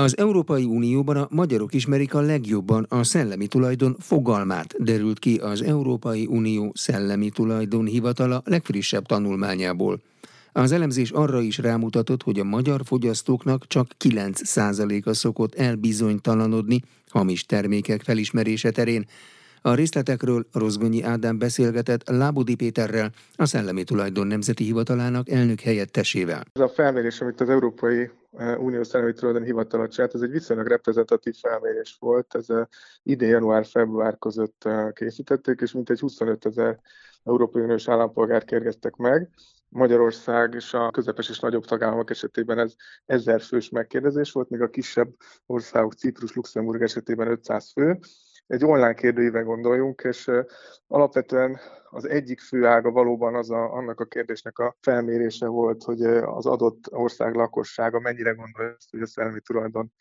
Az 0.00 0.18
Európai 0.18 0.64
Unióban 0.64 1.16
a 1.16 1.28
magyarok 1.30 1.74
ismerik 1.74 2.14
a 2.14 2.20
legjobban 2.20 2.86
a 2.88 3.04
szellemi 3.04 3.46
tulajdon 3.46 3.96
fogalmát, 3.98 4.74
derült 4.78 5.18
ki 5.18 5.36
az 5.36 5.62
Európai 5.62 6.26
Unió 6.26 6.72
Szellemi 6.74 7.30
Tulajdon 7.30 7.86
Hivatala 7.86 8.42
legfrissebb 8.44 9.06
tanulmányából. 9.06 10.00
Az 10.52 10.72
elemzés 10.72 11.10
arra 11.10 11.40
is 11.40 11.58
rámutatott, 11.58 12.22
hogy 12.22 12.38
a 12.38 12.44
magyar 12.44 12.80
fogyasztóknak 12.84 13.66
csak 13.66 13.90
9%-a 14.04 15.12
szokott 15.12 15.54
elbizonytalanodni 15.54 16.82
hamis 17.08 17.44
termékek 17.44 18.02
felismerése 18.02 18.70
terén, 18.70 19.06
a 19.62 19.74
részletekről 19.74 20.46
Rozgonyi 20.52 21.02
Ádám 21.02 21.38
beszélgetett 21.38 22.08
Lábudi 22.08 22.54
Péterrel, 22.54 23.10
a 23.34 23.46
Szellemi 23.46 23.84
Tulajdon 23.84 24.26
Nemzeti 24.26 24.64
Hivatalának 24.64 25.28
elnök 25.30 25.60
helyettesével. 25.60 26.42
Ez 26.52 26.62
a 26.62 26.68
felmérés, 26.68 27.20
amit 27.20 27.40
az 27.40 27.48
Európai 27.48 28.10
e, 28.36 28.56
Unió 28.56 28.82
Szellemi 28.82 29.12
Tulajdon 29.12 29.44
Hivatala 29.44 29.88
csinált, 29.88 30.14
ez 30.14 30.20
egy 30.20 30.30
viszonylag 30.30 30.66
reprezentatív 30.66 31.34
felmérés 31.34 31.96
volt. 32.00 32.34
Ez 32.34 32.50
e, 32.50 32.68
idén 33.02 33.28
január-február 33.28 34.18
között 34.18 34.64
e, 34.64 34.92
készítették, 34.94 35.60
és 35.60 35.72
mintegy 35.72 36.00
25 36.00 36.46
ezer 36.46 36.80
Európai 37.24 37.62
Uniós 37.62 37.88
állampolgár 37.88 38.44
kérgeztek 38.44 38.96
meg. 38.96 39.28
Magyarország 39.68 40.54
és 40.54 40.74
a 40.74 40.90
közepes 40.90 41.28
és 41.28 41.38
nagyobb 41.38 41.64
tagállamok 41.64 42.10
esetében 42.10 42.58
ez 42.58 42.74
ezer 43.06 43.40
fős 43.40 43.68
megkérdezés 43.68 44.32
volt, 44.32 44.48
míg 44.48 44.60
a 44.60 44.70
kisebb 44.70 45.08
országok, 45.46 45.92
Ciprus, 45.92 46.32
Luxemburg 46.32 46.82
esetében 46.82 47.30
500 47.30 47.70
fő 47.72 47.98
egy 48.50 48.64
online 48.64 48.94
kérdőíve 48.94 49.40
gondoljunk, 49.40 50.02
és 50.02 50.30
alapvetően 50.86 51.58
az 51.90 52.08
egyik 52.08 52.40
fő 52.40 52.66
ága 52.66 52.90
valóban 52.90 53.34
az 53.34 53.50
a, 53.50 53.72
annak 53.72 54.00
a 54.00 54.04
kérdésnek 54.04 54.58
a 54.58 54.76
felmérése 54.80 55.46
volt, 55.46 55.82
hogy 55.82 56.02
az 56.04 56.46
adott 56.46 56.92
ország 56.92 57.34
lakossága 57.34 58.00
mennyire 58.00 58.32
gondolja 58.32 58.74
azt, 58.76 58.90
hogy 58.90 59.00
a 59.00 59.06
szellemi 59.06 59.40
tulajdon 59.40 59.92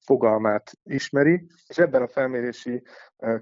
fogalmát 0.00 0.72
ismeri, 0.84 1.46
és 1.66 1.78
ebben 1.78 2.02
a 2.02 2.08
felmérési 2.08 2.82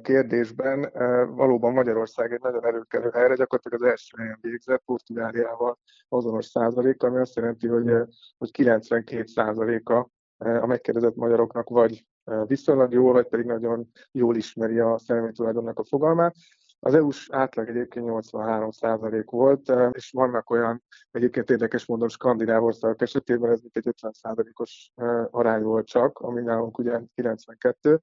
kérdésben 0.03 0.91
valóban 1.35 1.73
Magyarország 1.73 2.33
egy 2.33 2.41
nagyon 2.41 2.67
erőkelő 2.67 3.11
helyre, 3.11 3.35
gyakorlatilag 3.35 3.83
az 3.83 3.91
első 3.91 4.17
helyen 4.19 4.39
végzett 4.41 4.83
Portugáliával 4.85 5.79
azonos 6.09 6.47
százalék, 6.47 7.03
ami 7.03 7.19
azt 7.19 7.37
jelenti, 7.37 7.67
hogy, 7.67 7.91
hogy 8.39 8.51
92 8.51 9.27
százaléka 9.27 10.11
a 10.37 10.67
megkérdezett 10.67 11.15
magyaroknak 11.15 11.69
vagy 11.69 12.05
viszonylag 12.47 12.93
jól, 12.93 13.13
vagy 13.13 13.27
pedig 13.27 13.47
nagyon 13.47 13.91
jól 14.13 14.37
ismeri 14.37 14.79
a 14.79 14.99
szellemi 14.99 15.33
tulajdonnak 15.33 15.79
a 15.79 15.85
fogalmát. 15.85 16.35
Az 16.81 16.95
EU-s 16.95 17.29
átlag 17.31 17.69
egyébként 17.69 18.07
83% 18.09 19.25
volt, 19.31 19.73
és 19.93 20.11
vannak 20.11 20.51
olyan, 20.51 20.83
egyébként 21.11 21.51
érdekes 21.51 21.87
módon 21.87 22.09
skandináv 22.09 22.65
országok 22.65 23.03
esetében 23.03 23.51
ez 23.51 23.61
mint 23.61 23.77
egy 23.77 23.95
50%-os 24.01 24.93
arány 25.31 25.63
volt 25.63 25.87
csak, 25.87 26.19
ami 26.19 26.43
nálunk 26.43 26.79
ugye 26.79 27.01
92. 27.15 28.01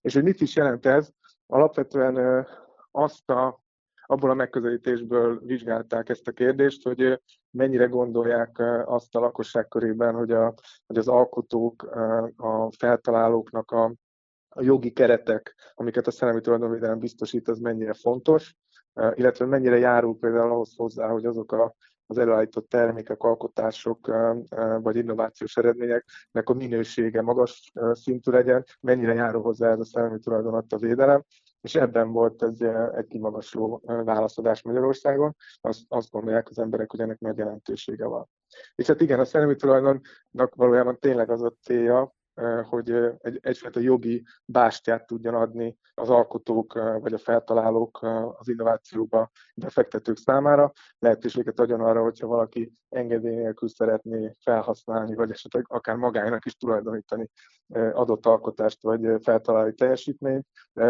És 0.00 0.14
hogy 0.14 0.22
mit 0.22 0.40
is 0.40 0.56
jelent 0.56 0.86
ez? 0.86 1.08
Alapvetően 1.46 2.46
azt 2.90 3.30
a 3.30 3.63
abból 4.06 4.30
a 4.30 4.34
megközelítésből 4.34 5.40
vizsgálták 5.44 6.08
ezt 6.08 6.28
a 6.28 6.32
kérdést, 6.32 6.82
hogy 6.82 7.20
mennyire 7.50 7.84
gondolják 7.84 8.62
azt 8.84 9.14
a 9.14 9.20
lakosság 9.20 9.68
körében, 9.68 10.14
hogy, 10.14 10.30
a, 10.30 10.54
hogy 10.86 10.98
az 10.98 11.08
alkotók, 11.08 11.82
a 12.36 12.72
feltalálóknak 12.78 13.70
a, 13.70 13.94
a 14.48 14.62
jogi 14.62 14.92
keretek, 14.92 15.54
amiket 15.74 16.06
a 16.06 16.10
szellemi 16.10 16.40
tulajdonvédelem 16.40 16.98
biztosít, 16.98 17.48
az 17.48 17.58
mennyire 17.58 17.92
fontos, 17.92 18.54
illetve 19.14 19.44
mennyire 19.44 19.78
járul 19.78 20.18
például 20.18 20.50
ahhoz 20.50 20.74
hozzá, 20.76 21.08
hogy 21.08 21.26
azok 21.26 21.52
a, 21.52 21.74
az 22.06 22.18
előállított 22.18 22.68
termékek, 22.68 23.22
alkotások 23.22 24.12
vagy 24.78 24.96
innovációs 24.96 25.56
eredményeknek 25.56 26.48
a 26.48 26.54
minősége 26.54 27.22
magas 27.22 27.72
szintű 27.92 28.30
legyen, 28.30 28.64
mennyire 28.80 29.14
járul 29.14 29.42
hozzá 29.42 29.70
ez 29.70 29.78
a 29.78 29.84
szellemi 29.84 30.18
tulajdon 30.18 30.64
a 30.68 30.76
védelem 30.76 31.24
és 31.64 31.74
ebben 31.74 32.12
volt 32.12 32.42
ez 32.42 32.60
egy 32.96 33.06
kimagasló 33.06 33.82
válaszadás 33.84 34.62
Magyarországon. 34.62 35.36
Azt, 35.60 35.82
azt 35.88 36.10
gondolják 36.10 36.48
az 36.48 36.58
emberek, 36.58 36.90
hogy 36.90 37.00
ennek 37.00 37.18
nagy 37.18 37.38
jelentősége 37.38 38.06
van. 38.06 38.28
És 38.74 38.86
hát 38.86 39.00
igen, 39.00 39.20
a 39.20 39.24
szellemi 39.24 39.56
tulajdonnak 39.56 40.54
valójában 40.54 40.98
tényleg 40.98 41.30
az 41.30 41.42
a 41.42 41.52
célja, 41.62 42.14
hogy 42.62 42.90
egy, 43.18 43.38
egyfajta 43.42 43.80
jogi 43.80 44.24
bástyát 44.44 45.06
tudjon 45.06 45.34
adni 45.34 45.76
az 45.94 46.10
alkotók 46.10 46.72
vagy 47.00 47.12
a 47.12 47.18
feltalálók 47.18 48.02
az 48.38 48.48
innovációba 48.48 49.30
befektetők 49.54 50.16
számára. 50.16 50.72
Lehetőséget 50.98 51.60
adjon 51.60 51.80
arra, 51.80 52.02
hogyha 52.02 52.26
valaki 52.26 52.72
engedély 52.88 53.34
nélkül 53.34 53.68
szeretné 53.68 54.30
felhasználni, 54.40 55.14
vagy 55.14 55.30
esetleg 55.30 55.64
akár 55.68 55.96
magának 55.96 56.44
is 56.44 56.56
tulajdonítani 56.56 57.30
adott 57.92 58.26
alkotást 58.26 58.82
vagy 58.82 59.08
feltalálni 59.22 59.74
teljesítményt, 59.74 60.46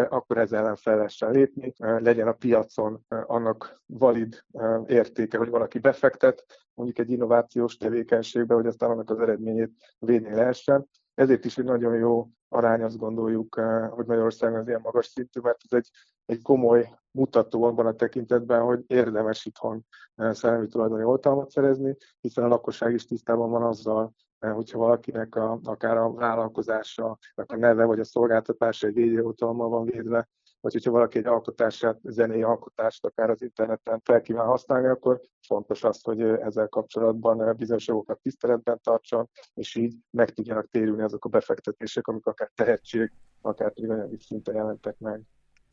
akkor 0.09 0.39
ezzel 0.39 0.59
ellen 0.59 0.77
fel 0.77 0.97
lehessen 0.97 1.31
lépni, 1.31 1.73
legyen 1.79 2.29
a 2.29 2.33
piacon 2.33 3.05
annak 3.09 3.83
valid 3.87 4.45
értéke, 4.87 5.39
hogy 5.39 5.49
valaki 5.49 5.79
befektet, 5.79 6.45
mondjuk 6.75 6.99
egy 6.99 7.11
innovációs 7.11 7.77
tevékenységbe, 7.77 8.55
hogy 8.55 8.67
aztán 8.67 8.91
annak 8.91 9.11
az 9.11 9.21
eredményét 9.21 9.73
védni 9.99 10.35
lehessen. 10.35 10.89
Ezért 11.15 11.45
is 11.45 11.59
egy 11.59 11.65
nagyon 11.65 11.95
jó 11.95 12.29
arány, 12.49 12.83
azt 12.83 12.99
gondoljuk, 12.99 13.57
eh, 13.59 13.89
hogy 13.89 14.07
Magyarországon 14.07 14.59
az 14.59 14.69
ilyen 14.69 14.81
magas 14.83 15.07
szintű, 15.07 15.41
mert 15.41 15.61
ez 15.69 15.77
egy, 15.79 15.91
egy 16.27 16.43
komoly 16.43 16.99
mutató 17.11 17.65
abban 17.65 17.87
a 17.87 17.95
tekintetben, 17.95 18.61
hogy 18.61 18.85
érdemes 18.87 19.45
itthon 19.45 19.87
eh, 20.15 20.35
szellemi 20.35 20.67
tulajdoni 20.67 21.05
oltalmat 21.05 21.51
szerezni, 21.51 21.97
hiszen 22.21 22.45
a 22.45 22.49
lakosság 22.49 22.95
is 22.95 23.05
tisztában 23.05 23.51
van 23.51 23.63
azzal, 23.63 24.15
eh, 24.39 24.55
hogyha 24.55 24.79
valakinek 24.79 25.35
a, 25.35 25.61
akár 25.65 25.97
a 25.97 26.13
vállalkozása, 26.13 27.19
a 27.35 27.57
neve 27.57 27.85
vagy 27.85 28.01
a 28.01 28.05
szolgáltatása 28.05 28.87
egy 28.87 28.95
védjegyoltalommal 28.95 29.69
van 29.69 29.85
védve, 29.85 30.29
vagy 30.65 30.73
hogyha 30.73 30.91
valaki 30.91 31.19
egy 31.19 31.27
alkotását, 31.27 31.99
zenei 32.03 32.43
alkotást 32.43 33.05
akár 33.05 33.31
az 33.31 33.43
interneten 33.43 34.01
fel 34.05 34.21
kíván 34.21 34.47
használni, 34.47 34.87
akkor 34.87 35.21
fontos 35.47 35.85
az, 35.85 36.03
hogy 36.03 36.21
ezzel 36.21 36.69
kapcsolatban 36.69 37.57
bizonyos 37.57 37.87
jogokat 37.87 38.21
tiszteletben 38.23 38.81
tartson, 38.83 39.29
és 39.55 39.75
így 39.75 39.95
meg 40.11 40.31
tudjanak 40.31 40.69
térülni 40.71 41.03
azok 41.03 41.25
a 41.25 41.29
befektetések, 41.29 42.07
amik 42.07 42.27
akár 42.27 42.51
tehetség, 42.55 43.13
akár 43.41 43.73
pedig 43.73 43.91
anyagi 43.91 44.17
szinten 44.19 44.55
jelentek 44.55 44.99
meg. 44.99 45.21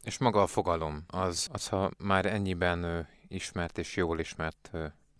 És 0.03 0.17
maga 0.17 0.41
a 0.41 0.47
fogalom, 0.47 1.03
az, 1.07 1.47
az 1.51 1.67
ha 1.67 1.91
már 1.97 2.25
ennyiben 2.25 3.07
ismert 3.27 3.77
és 3.77 3.95
jól 3.95 4.19
ismert 4.19 4.71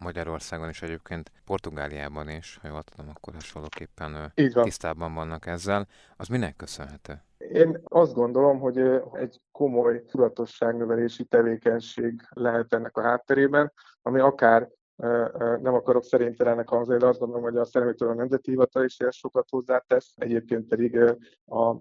Magyarországon 0.04 0.70
is 0.70 0.82
egyébként, 0.82 1.32
Portugáliában 1.46 2.30
is, 2.30 2.60
ha 2.62 2.68
jól 2.68 2.84
tudom, 2.84 3.12
akkor 3.16 3.34
hasonlóképpen 3.34 4.32
tisztában 4.64 5.14
vannak 5.14 5.46
ezzel, 5.46 5.88
az 6.18 6.28
minek 6.28 6.56
köszönhető? 6.56 7.22
Én 7.38 7.82
azt 7.84 8.14
gondolom, 8.14 8.60
hogy 8.60 8.78
egy 9.14 9.42
komoly 9.52 10.06
tudatosságnövelési 10.06 11.24
tevékenység 11.24 12.22
lehet 12.30 12.74
ennek 12.74 12.98
a 12.98 13.02
hátterében, 13.02 13.74
ami 14.02 14.20
akár 14.20 14.70
nem 15.62 15.74
akarok 15.74 16.04
szerénytelenek 16.04 16.70
hangzani, 16.70 17.00
de 17.00 17.08
azt 17.08 17.20
gondolom, 17.20 17.44
hogy 17.44 17.58
a 17.58 17.66
Szeremétől 17.66 18.10
a 18.10 18.14
Nemzeti 18.14 18.50
Hivatal 18.50 18.84
is 18.84 18.98
sokat 19.10 19.50
hozzátesz, 19.50 20.14
egyébként 20.16 20.68
pedig 20.68 21.00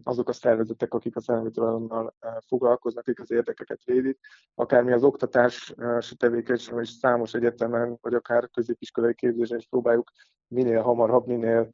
azok 0.02 0.28
a 0.28 0.32
szervezetek, 0.32 0.94
akik 0.94 1.16
a 1.16 1.20
szeremétől 1.20 2.12
foglalkoznak, 2.46 3.06
akik 3.06 3.20
az 3.20 3.30
érdekeket 3.30 3.84
védik, 3.84 4.18
akármi 4.54 4.92
az 4.92 5.04
oktatási 5.04 5.74
tevékenység, 6.16 6.74
és 6.80 6.88
számos 6.88 7.34
egyetemen, 7.34 7.98
vagy 8.00 8.14
akár 8.14 8.50
középiskolai 8.50 9.14
képzésen 9.14 9.58
is 9.58 9.66
próbáljuk 9.68 10.10
minél 10.48 10.80
hamarabb, 10.80 11.26
minél 11.26 11.70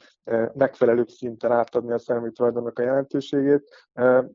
megfelelőbb 0.55 1.09
szinten 1.09 1.53
átadni 1.53 1.93
a 1.93 1.99
szellemi 1.99 2.33
tulajdonnak 2.33 2.79
a 2.79 2.83
jelentőségét, 2.83 3.91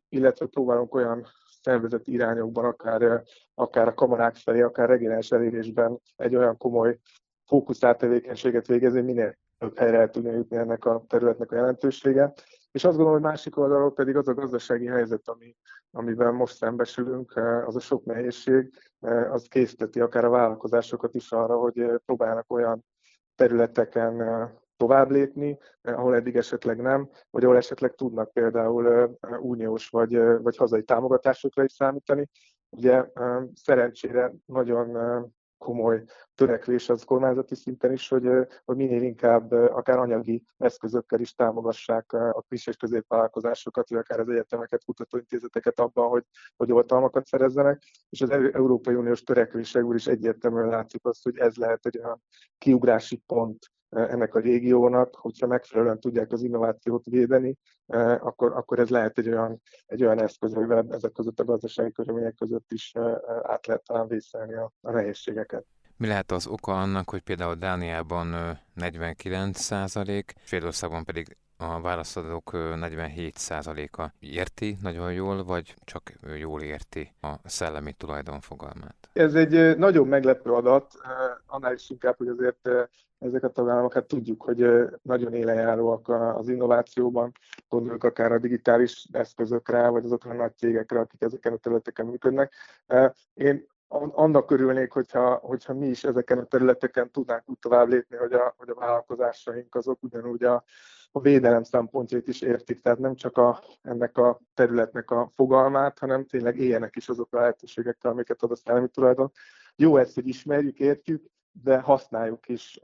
illetve 0.10 0.46
próbálunk 0.46 0.96
olyan 0.96 1.26
szervezeti 1.62 2.12
irányokban, 2.12 2.66
akár, 2.66 3.24
akár 3.54 3.88
a 3.88 3.94
kamarák 3.94 4.36
felé, 4.36 4.62
akár 4.62 4.90
regionális 4.90 5.32
elérésben 5.32 6.00
egy 6.16 6.36
olyan 6.36 6.58
komoly 6.58 6.98
fókuszált 7.46 7.98
tevékenységet 7.98 8.68
végezni, 8.68 9.02
minél 9.02 9.38
több 9.58 9.78
helyre 9.78 9.98
el 9.98 10.10
tudja 10.10 10.32
jutni 10.32 10.58
ennek 10.58 10.86
a 10.86 11.04
területnek 11.08 11.52
a 11.52 11.56
jelentősége. 11.56 12.34
És 12.72 12.84
azt 12.84 12.96
gondolom, 12.96 13.22
hogy 13.22 13.30
másik 13.30 13.58
oldalról 13.58 13.94
pedig 13.94 14.16
az 14.16 14.28
a 14.28 14.34
gazdasági 14.34 14.86
helyzet, 14.86 15.28
ami, 15.28 15.56
amiben 15.92 16.34
most 16.34 16.56
szembesülünk, 16.56 17.36
az 17.66 17.76
a 17.76 17.80
sok 17.80 18.06
nehézség, 18.06 18.74
az 19.32 19.48
készíteti 19.48 20.00
akár 20.00 20.26
a 20.26 20.30
vállalkozásokat 20.30 21.16
is 21.16 21.32
arra, 21.32 21.58
hogy 21.58 21.86
próbálnak 22.06 22.52
olyan 22.52 22.86
területeken 23.36 24.22
tovább 24.82 25.10
lépni, 25.10 25.58
ahol 25.82 26.16
eddig 26.16 26.36
esetleg 26.36 26.82
nem, 26.82 27.10
vagy 27.30 27.44
ahol 27.44 27.58
esetleg 27.58 27.96
tudnak 27.96 28.32
például 28.32 29.18
uniós 29.40 29.90
vagy, 29.90 30.18
vagy 30.42 30.58
hazai 30.58 30.84
támogatásokra 30.84 31.64
is 31.64 31.72
számítani. 31.72 32.30
Ugye 32.70 33.06
szerencsére 33.54 34.34
nagyon 34.46 34.98
komoly 35.58 36.04
törekvés 36.36 36.90
az 36.90 37.04
kormányzati 37.04 37.56
szinten 37.56 37.92
is, 37.92 38.08
hogy, 38.08 38.30
hogy 38.66 38.76
minél 38.76 39.02
inkább 39.02 39.52
akár 39.52 39.98
anyagi 39.98 40.44
eszközökkel 40.58 41.20
is 41.20 41.34
támogassák 41.34 42.14
a 42.14 42.44
kis 42.50 42.68
és 42.68 42.76
középvállalkozásokat, 42.76 43.90
vagy 43.90 44.00
akár 44.00 44.20
az 44.20 44.30
egyetemeket, 44.30 44.84
kutatóintézeteket 44.84 45.80
abban, 45.80 46.10
hogy, 46.10 46.24
hogy 46.58 46.72
oltalmakat 46.72 47.26
szerezzenek, 47.26 47.84
és 48.10 48.22
az 48.22 48.30
Európai 48.30 48.94
Uniós 48.94 49.24
törekvésekből 49.24 49.96
is 49.96 50.08
egyértelműen 50.08 50.68
látszik 50.68 51.06
azt, 51.06 51.24
hogy 51.24 51.38
ez 51.38 51.56
lehet 51.56 51.86
egy 51.86 51.98
olyan 51.98 52.22
kiugrási 52.58 53.24
pont 53.26 53.72
ennek 53.92 54.36
a 54.36 54.40
régiónak, 54.40 55.16
hogyha 55.16 55.48
megfelelően 55.48 56.00
tudják 56.00 56.32
az 56.32 56.44
innovációt 56.44 57.06
védeni, 57.06 57.58
akkor, 58.20 58.52
akkor 58.52 58.80
ez 58.80 58.90
lehet 58.90 59.18
egy 59.18 59.28
olyan, 59.28 59.62
egy 59.86 60.04
olyan 60.04 60.22
eszköz, 60.22 60.54
amivel 60.54 60.86
ezek 60.90 61.12
között 61.12 61.40
a 61.40 61.44
gazdasági 61.44 61.92
körülmények 61.92 62.36
között 62.36 62.72
is 62.72 62.92
át 63.44 63.68
lehet 63.68 63.84
talán 63.84 64.08
vészelni 64.08 64.54
a, 64.54 64.72
a 64.82 64.92
nehézségeket. 64.92 65.66
Mi 65.98 66.08
lehet 66.08 66.32
az 66.32 66.48
oka 66.48 66.82
annak, 66.82 67.10
hogy 67.10 67.22
például 67.22 67.56
Dániában 67.56 68.60
49 68.74 69.60
százalék, 69.60 70.34
Svédországban 70.44 71.04
pedig 71.04 71.38
a 71.58 71.82
válaszadók 71.82 72.50
47%-a 72.54 74.12
érti 74.20 74.78
nagyon 74.82 75.14
jól, 75.14 75.44
vagy 75.44 75.74
csak 75.84 76.14
jól 76.38 76.62
érti 76.62 77.14
a 77.22 77.34
szellemi 77.44 77.94
tulajdon? 77.94 78.40
Ez 79.14 79.34
egy 79.36 79.78
nagyon 79.78 80.08
meglepő 80.08 80.52
adat, 80.52 80.94
annál 81.48 81.74
is 81.74 81.90
inkább, 81.90 82.18
hogy 82.18 82.28
azért 82.28 82.70
ezek 83.20 83.44
a 83.44 83.50
tagállamok, 83.50 83.94
hát 83.94 84.06
tudjuk, 84.06 84.44
hogy 84.44 84.66
nagyon 85.02 85.34
élejáróak 85.34 86.10
az 86.10 86.50
innovációban, 86.50 87.32
gondoljuk 87.70 88.04
akár 88.04 88.32
a 88.32 88.40
digitális 88.40 89.08
eszközökre, 89.12 89.88
vagy 89.88 90.06
azokra 90.06 90.32
a 90.32 90.34
nagy 90.34 90.56
cégekre, 90.58 91.00
akik 91.00 91.22
ezeken 91.22 91.54
a 91.54 91.58
területeken 91.58 92.06
működnek. 92.06 92.54
Én 93.34 93.68
annak 94.14 94.52
örülnék, 94.52 94.92
hogyha, 94.92 95.36
hogyha 95.36 95.74
mi 95.74 95.88
is 95.88 96.04
ezeken 96.04 96.38
a 96.38 96.46
területeken 96.46 97.12
tudnánk 97.12 97.50
úgy 97.50 97.60
tovább 97.60 97.88
lépni, 97.88 98.18
hogy 98.18 98.34
a, 98.34 98.54
hogy 98.58 98.70
a 98.70 98.80
vállalkozásaink 98.80 99.76
azok 99.76 100.04
ugyanúgy 100.04 100.44
a, 100.44 100.64
a 101.12 101.20
védelem 101.20 101.64
szempontjait 101.64 102.28
is 102.28 102.42
értik, 102.42 102.82
tehát 102.82 103.00
nem 103.00 103.16
csak 103.16 103.38
a, 103.38 103.64
ennek 103.82 104.18
a 104.18 104.40
területnek 104.54 105.12
a 105.12 105.30
fogalmát, 105.36 106.00
hanem 106.00 106.26
tényleg 106.26 106.58
éljenek 106.58 106.96
is 106.96 107.10
azok 107.10 107.34
a 107.34 107.40
lehetőségekkel, 107.40 108.12
amiket 108.12 108.42
ad 108.42 108.52
a 108.52 108.56
szellemi 108.56 108.88
tulajdon. 108.88 109.32
Jó 109.76 109.98
ezt, 109.98 110.16
hogy 110.16 110.28
ismerjük, 110.28 110.80
értjük, 110.80 111.24
de 111.52 111.80
használjuk 111.80 112.48
is. 112.48 112.80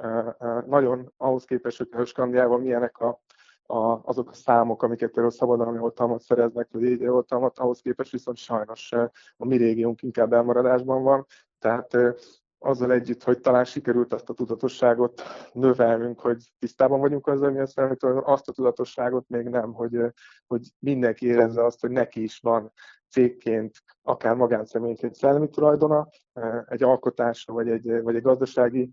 Nagyon 0.66 1.14
ahhoz 1.18 1.46
képest, 1.46 1.78
hogy 1.78 1.88
a 1.92 2.06
Skandiában 2.06 2.62
milyenek 2.62 2.98
a, 2.98 3.22
a, 3.64 4.02
azok 4.04 4.30
a 4.30 4.34
számok, 4.34 4.84
amiket 4.84 5.12
például 5.12 5.32
szabadalmi 5.32 5.80
oltalmat 5.80 6.22
szereznek, 6.22 6.68
vagy 6.72 6.84
így 6.84 7.06
oltalmat, 7.06 7.60
ahhoz 7.60 7.82
képest 7.82 8.12
viszont 8.12 8.38
sajnos 8.38 8.92
a 9.38 9.46
mi 9.46 9.58
régiónk 9.58 10.02
inkább 10.02 10.34
elmaradásban 10.34 11.04
van. 11.04 11.26
Tehát 11.60 11.98
azzal 12.60 12.92
együtt, 12.92 13.24
hogy 13.24 13.40
talán 13.40 13.66
sikerült 13.66 14.14
azt 14.14 14.30
a 14.30 14.34
tudatosságot 14.34 15.22
növelnünk, 15.54 16.20
hogy 16.20 16.44
tisztában 16.60 17.00
vagyunk 17.00 17.28
azzal, 17.28 17.52
mi 17.52 17.60
a 17.60 17.66
szellemi 17.66 17.96
azt 18.24 18.48
a 18.48 18.52
tudatosságot 18.52 19.30
még 19.30 19.48
nem, 19.48 19.74
hogy, 19.74 19.98
hogy 20.48 20.68
mindenki 20.80 21.26
érezze 21.26 21.66
azt, 21.66 21.82
hogy 21.82 21.92
neki 21.92 22.24
is 22.24 22.40
van 22.40 22.72
cégként, 23.10 23.84
akár 24.02 24.36
magánszemélyként 24.36 25.16
szellemi 25.16 25.50
tulajdona, 25.50 26.08
egy 26.66 26.84
alkotása, 26.84 27.54
vagy 27.54 27.70
egy, 27.70 28.02
vagy 28.02 28.16
egy 28.16 28.22
gazdasági 28.22 28.92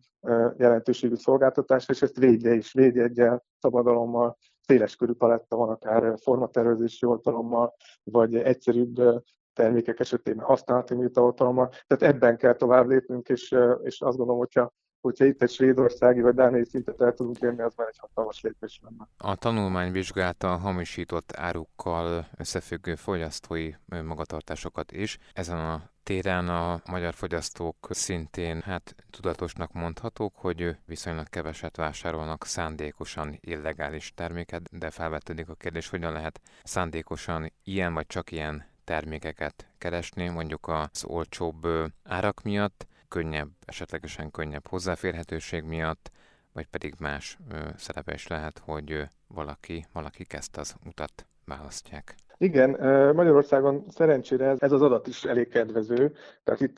jelentőségű 0.57 1.15
szolgáltatása, 1.15 1.93
és 1.93 2.03
ezt 2.03 2.19
védje 2.19 2.55
is, 2.55 2.73
védjegyel, 2.73 3.45
szabadalommal, 3.59 4.39
széleskörű 4.61 5.13
paletta 5.13 5.57
van, 5.57 5.69
akár 5.69 6.19
formatervezési 6.21 7.07
oltalommal, 7.07 7.75
vagy 8.03 8.35
egyszerűbb 8.35 9.23
termékek 9.55 10.01
esetében 10.01 10.45
használati 10.45 10.95
műtaoltalommal. 10.95 11.69
Tehát 11.87 12.15
ebben 12.15 12.37
kell 12.37 12.55
tovább 12.55 12.89
lépnünk, 12.89 13.29
és, 13.29 13.55
és 13.83 14.01
azt 14.01 14.17
gondolom, 14.17 14.39
hogyha 14.39 14.73
hogyha 15.05 15.25
itt 15.25 15.43
egy 15.43 15.51
svédországi 15.51 16.21
vagy 16.21 16.35
dániai 16.35 16.65
szintet 16.65 17.01
el 17.01 17.13
tudunk 17.13 17.39
érni, 17.41 17.63
az 17.63 17.75
már 17.77 17.89
egy 17.89 17.99
hatalmas 17.99 18.41
lépés 18.41 18.81
lenne. 18.83 19.09
A 19.19 19.37
tanulmány 19.37 19.93
vizsgálta 19.93 20.53
a 20.53 20.57
hamisított 20.57 21.33
árukkal 21.37 22.27
összefüggő 22.37 22.95
fogyasztói 22.95 23.73
magatartásokat 24.05 24.93
is. 24.93 25.19
Ezen 25.33 25.59
a 25.59 25.83
téren 26.03 26.49
a 26.49 26.81
magyar 26.91 27.15
fogyasztók 27.15 27.77
szintén 27.91 28.61
hát 28.61 28.95
tudatosnak 29.11 29.73
mondhatók, 29.73 30.35
hogy 30.37 30.77
viszonylag 30.87 31.29
keveset 31.29 31.77
vásárolnak 31.77 32.45
szándékosan 32.45 33.39
illegális 33.41 34.13
terméket, 34.15 34.79
de 34.79 34.91
felvetődik 34.91 35.49
a 35.49 35.55
kérdés, 35.55 35.89
hogyan 35.89 36.13
lehet 36.13 36.41
szándékosan 36.63 37.53
ilyen 37.65 37.95
vagy 37.95 38.07
csak 38.07 38.33
ilyen 38.33 38.73
termékeket 38.85 39.67
keresni, 39.79 40.29
mondjuk 40.29 40.69
az 40.69 41.05
olcsóbb 41.05 41.67
árak 42.03 42.43
miatt, 42.43 42.87
könnyebb, 43.09 43.51
esetlegesen 43.65 44.31
könnyebb 44.31 44.67
hozzáférhetőség 44.67 45.63
miatt, 45.63 46.11
vagy 46.53 46.67
pedig 46.67 46.95
más 46.99 47.39
szerepe 47.77 48.15
is 48.15 48.27
lehet, 48.27 48.59
hogy 48.59 49.09
valaki, 49.27 49.87
valaki 49.93 50.27
ezt 50.29 50.57
az 50.57 50.75
utat 50.85 51.27
választják. 51.45 52.15
Igen, 52.37 52.71
Magyarországon 53.15 53.85
szerencsére 53.89 54.55
ez 54.59 54.73
az 54.73 54.83
adat 54.83 55.07
is 55.07 55.25
elég 55.25 55.49
kedvező, 55.49 56.13
tehát 56.45 56.61
itt 56.61 56.77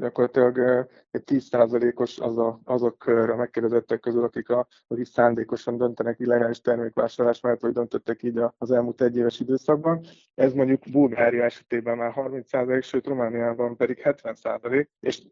gyakorlatilag 0.00 0.86
egy 1.10 1.22
10%-os 1.26 2.18
az 2.18 2.38
a, 2.38 2.60
azok 2.64 3.06
a 3.06 3.36
megkérdezettek 3.36 4.00
közül, 4.00 4.24
akik, 4.24 4.48
a, 4.48 4.66
akik 4.86 5.06
szándékosan 5.06 5.76
döntenek 5.76 6.18
illegális 6.18 6.60
termékvásárlás 6.60 7.40
mellett, 7.40 7.60
vagy 7.60 7.72
döntöttek 7.72 8.22
így 8.22 8.40
az 8.58 8.70
elmúlt 8.70 9.02
egy 9.02 9.16
éves 9.16 9.40
időszakban. 9.40 10.00
Ez 10.34 10.52
mondjuk 10.52 10.82
Bulgária 10.92 11.44
esetében 11.44 11.96
már 11.96 12.12
30%, 12.16 12.82
sőt 12.82 13.06
Romániában 13.06 13.76
pedig 13.76 14.00
70%, 14.02 14.86
és 15.00 15.22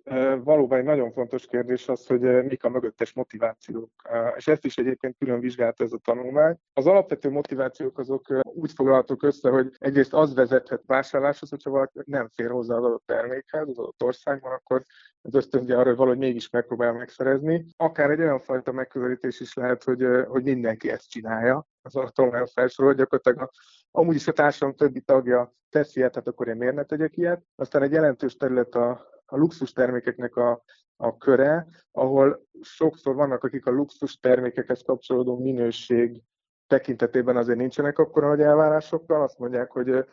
valóban 0.44 0.78
egy 0.78 0.84
nagyon 0.84 1.12
fontos 1.12 1.46
kérdés 1.46 1.88
az, 1.88 2.06
hogy 2.06 2.20
mik 2.20 2.64
a 2.64 2.68
mögöttes 2.68 3.12
motivációk. 3.12 3.90
És 4.36 4.48
ezt 4.48 4.64
is 4.64 4.76
egyébként 4.76 5.16
külön 5.18 5.40
vizsgálta 5.40 5.84
ez 5.84 5.92
a 5.92 5.98
tanulmány. 5.98 6.56
Az 6.72 6.86
alapvető 6.86 7.30
motivációk 7.30 7.98
azok 7.98 8.40
úgy 8.42 8.72
foglalhatók 8.72 9.22
össze, 9.22 9.50
hogy 9.50 9.63
egyrészt 9.78 10.14
az 10.14 10.34
vezethet 10.34 10.82
vásárláshoz, 10.86 11.50
hogyha 11.50 11.70
valaki 11.70 11.98
nem 12.04 12.28
fér 12.34 12.50
hozzá 12.50 12.76
az 12.76 12.84
adott 12.84 13.06
termékhez 13.06 13.68
az 13.68 13.78
adott 13.78 14.02
országban, 14.02 14.52
akkor 14.52 14.82
az 15.22 15.34
ösztönzi 15.34 15.72
arra, 15.72 15.88
hogy 15.88 15.96
valahogy 15.96 16.18
mégis 16.18 16.50
megpróbál 16.50 16.92
megszerezni. 16.92 17.66
Akár 17.76 18.10
egy 18.10 18.20
olyan 18.20 18.40
fajta 18.40 18.72
megközelítés 18.72 19.40
is 19.40 19.54
lehet, 19.54 19.84
hogy, 19.84 20.06
hogy 20.26 20.42
mindenki 20.42 20.90
ezt 20.90 21.10
csinálja, 21.10 21.66
az 21.82 21.96
a 22.16 22.46
felsorol, 22.52 22.94
gyakorlatilag 22.94 23.40
a, 23.40 23.50
amúgy 23.90 24.14
is 24.14 24.26
a 24.26 24.32
társadalom 24.32 24.74
többi 24.74 25.00
tagja 25.00 25.54
teszi 25.68 25.98
ilyet, 25.98 26.14
hát 26.14 26.28
akkor 26.28 26.48
én 26.48 26.56
miért 26.56 26.74
ne 26.74 26.84
tegyek 26.84 27.16
ilyet. 27.16 27.42
Aztán 27.54 27.82
egy 27.82 27.92
jelentős 27.92 28.36
terület 28.36 28.74
a, 28.74 28.90
a 29.26 29.36
luxus 29.36 29.72
termékeknek 29.72 30.36
a, 30.36 30.64
a 30.96 31.16
köre, 31.16 31.66
ahol 31.92 32.46
sokszor 32.60 33.14
vannak, 33.14 33.44
akik 33.44 33.66
a 33.66 33.70
luxus 33.70 34.18
termékekhez 34.18 34.82
kapcsolódó 34.82 35.38
minőség 35.38 36.22
tekintetében 36.66 37.36
azért 37.36 37.58
nincsenek 37.58 37.98
akkora 37.98 38.28
nagy 38.28 38.40
elvárásokkal, 38.40 39.22
azt 39.22 39.38
mondják, 39.38 39.70
hogy 39.70 40.04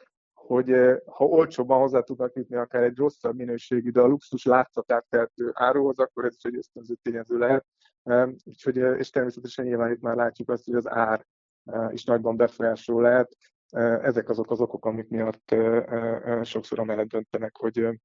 hogy 0.51 0.71
ha 1.06 1.25
olcsóban 1.25 1.80
hozzá 1.80 2.00
tudnak 2.01 2.36
jutni 2.36 2.56
akár 2.56 2.83
egy 2.83 2.98
rosszabb 2.98 3.36
minőségű, 3.36 3.89
de 3.89 4.01
a 4.01 4.07
luxus 4.07 4.45
látszatát 4.45 5.06
tehető 5.09 5.51
áruhoz, 5.53 6.00
akkor 6.00 6.25
ez 6.25 6.36
is 6.36 6.44
egy 6.44 6.56
ösztönző 6.56 6.94
tényező 7.01 7.38
lehet. 7.38 7.65
Úgyhogy, 8.44 8.75
és 8.77 9.09
természetesen 9.09 9.65
nyilván 9.65 9.92
itt 9.92 10.01
már 10.01 10.15
látjuk 10.15 10.50
azt, 10.50 10.65
hogy 10.65 10.75
az 10.75 10.89
ár 10.89 11.25
is 11.89 12.03
nagyban 12.03 12.38
befolyásoló 12.38 13.00
lehet. 13.00 13.38
Ezek 14.01 14.30
azok 14.30 14.51
az 14.51 14.62
okok, 14.62 14.86
amik 14.86 15.07
miatt 15.07 15.55
sokszor 16.41 16.79
amellett 16.79 17.08
döntenek, 17.08 17.58
hogy 17.58 18.00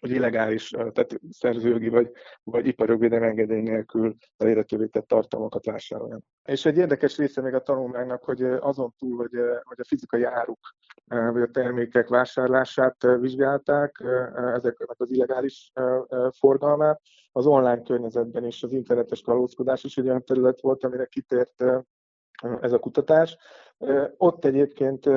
hogy 0.00 0.10
illegális, 0.10 0.68
tehát 0.68 1.20
szerzőjogi 1.30 1.88
vagy, 1.88 2.10
vagy 2.42 2.66
iparjogvédelmi 2.66 3.26
engedély 3.26 3.60
nélkül 3.60 4.16
elérhetővé 4.36 4.86
tett 4.86 5.06
tartalmakat 5.06 5.64
vásároljanak. 5.64 6.22
És 6.44 6.66
egy 6.66 6.76
érdekes 6.76 7.16
része 7.16 7.40
még 7.40 7.54
a 7.54 7.62
tanulmánynak, 7.62 8.24
hogy 8.24 8.42
azon 8.42 8.94
túl, 8.98 9.16
hogy, 9.16 9.30
hogy 9.62 9.78
a 9.80 9.84
fizikai 9.88 10.24
áruk 10.24 10.58
vagy 11.04 11.42
a 11.42 11.50
termékek 11.50 12.08
vásárlását 12.08 13.06
vizsgálták, 13.20 14.04
ezeknek 14.34 15.00
az 15.00 15.10
illegális 15.10 15.72
forgalmát, 16.38 17.00
az 17.32 17.46
online 17.46 17.82
környezetben 17.82 18.44
is 18.44 18.62
az 18.62 18.72
internetes 18.72 19.20
kalózkodás 19.20 19.84
is 19.84 19.96
egy 19.96 20.08
olyan 20.08 20.24
terület 20.24 20.60
volt, 20.60 20.84
amire 20.84 21.04
kitért 21.04 21.64
ez 22.60 22.72
a 22.72 22.78
kutatás. 22.78 23.36
Ott 24.16 24.44
egyébként 24.44 25.08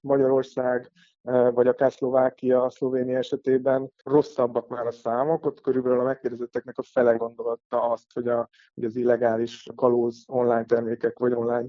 Magyarország 0.00 0.92
vagy 1.26 1.66
akár 1.66 1.92
Szlovákia, 1.92 2.70
Szlovénia 2.70 3.18
esetében 3.18 3.92
rosszabbak 4.04 4.68
már 4.68 4.86
a 4.86 4.90
számok, 4.90 5.46
ott 5.46 5.60
körülbelül 5.60 6.00
a 6.00 6.04
megkérdezetteknek 6.04 6.78
a 6.78 6.82
fele 6.82 7.14
gondolta 7.14 7.82
azt, 7.82 8.12
hogy, 8.12 8.28
a, 8.28 8.48
hogy 8.74 8.84
az 8.84 8.96
illegális 8.96 9.66
kalóz 9.74 10.24
online 10.26 10.64
termékek 10.64 11.18
vagy 11.18 11.32
online 11.32 11.68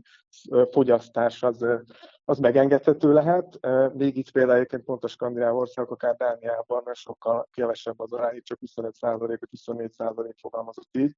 fogyasztás 0.71 1.43
az, 1.43 1.65
az 2.25 2.37
megengedhető 2.39 3.13
lehet. 3.13 3.59
Még 3.93 4.17
itt 4.17 4.31
például 4.31 4.55
egyébként 4.55 4.83
pont 4.83 5.03
a 5.03 5.07
skandináv 5.07 5.55
országok, 5.55 5.91
akár 5.91 6.15
Dániában 6.15 6.83
sokkal 6.93 7.47
kevesebb 7.51 7.99
az 7.99 8.13
arány, 8.13 8.41
csak 8.43 8.59
25 8.59 8.99
vagy 8.99 9.39
24% 9.57 10.33
fogalmazott 10.41 10.97
így. 10.97 11.15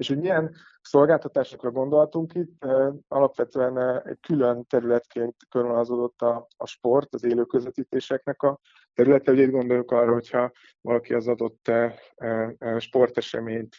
És 0.00 0.08
hogy 0.08 0.18
milyen 0.18 0.54
szolgáltatásokra 0.80 1.70
gondoltunk 1.70 2.34
itt, 2.34 2.64
alapvetően 3.08 4.02
egy 4.06 4.20
külön 4.20 4.64
területként 4.66 5.36
körvonalazódott 5.48 6.22
a, 6.22 6.48
a 6.56 6.66
sport, 6.66 7.14
az 7.14 7.24
élő 7.24 7.44
közvetítéseknek 7.44 8.42
a 8.42 8.58
területe. 8.94 9.32
Ugye 9.32 9.42
itt 9.42 9.50
gondoljuk 9.50 9.90
arra, 9.90 10.12
hogyha 10.12 10.50
valaki 10.80 11.14
az 11.14 11.28
adott 11.28 11.70
sporteseményt 12.78 13.76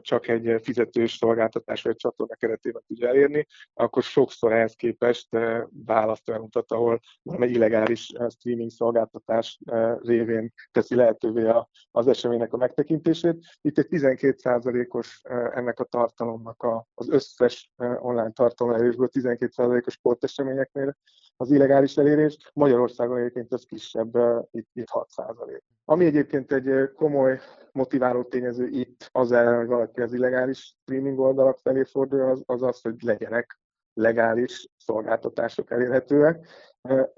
csak 0.00 0.28
egy 0.28 0.60
fizetős 0.62 1.12
szolgáltatás 1.12 1.82
vagy 1.82 1.92
egy 1.92 1.98
csatorna 1.98 2.34
keretében 2.34 2.82
tudja 2.86 3.08
elérni, 3.08 3.46
akkor 3.74 4.02
sokszor 4.02 4.52
ehhez 4.52 4.74
képest 4.74 5.28
választ 5.84 6.28
olyan 6.28 6.40
mutat, 6.40 6.72
ahol 6.72 7.00
valami 7.22 7.48
illegális 7.48 8.12
streaming 8.28 8.70
szolgáltatás 8.70 9.60
révén 10.02 10.52
teszi 10.70 10.94
lehetővé 10.94 11.52
az 11.90 12.06
eseménynek 12.06 12.52
a 12.52 12.56
megtekintését. 12.56 13.44
Itt 13.60 13.78
egy 13.78 13.86
12%-os 13.90 15.20
ennek 15.54 15.80
a 15.80 15.84
tartalomnak 15.84 16.66
az 16.94 17.08
összes 17.08 17.70
online 17.78 18.30
tartalom 18.30 18.74
elérésből 18.74 19.08
12%-os 19.12 19.92
sporteseményeknél 19.92 20.96
az 21.40 21.50
illegális 21.50 21.96
elérés. 21.96 22.50
Magyarországon 22.54 23.18
egyébként 23.18 23.52
ez 23.52 23.64
kisebb, 23.64 24.16
itt, 24.50 24.68
itt 24.72 24.88
6%. 24.92 25.60
Ami 25.84 26.04
egyébként 26.04 26.52
egy 26.52 26.92
komoly 26.94 27.40
motiváló 27.72 28.22
tényező 28.22 28.66
itt 28.66 29.08
az 29.12 29.32
ellen, 29.32 29.56
hogy 29.56 29.66
valaki 29.66 30.00
az 30.00 30.12
illegális 30.12 30.76
streaming 30.82 31.18
oldalak 31.18 31.58
felé 31.62 31.82
fordul, 31.84 32.20
az 32.20 32.42
az, 32.46 32.62
az 32.62 32.80
hogy 32.80 33.02
legyenek 33.02 33.58
legális 33.94 34.68
szolgáltatások 34.76 35.70
elérhetőek. 35.70 36.46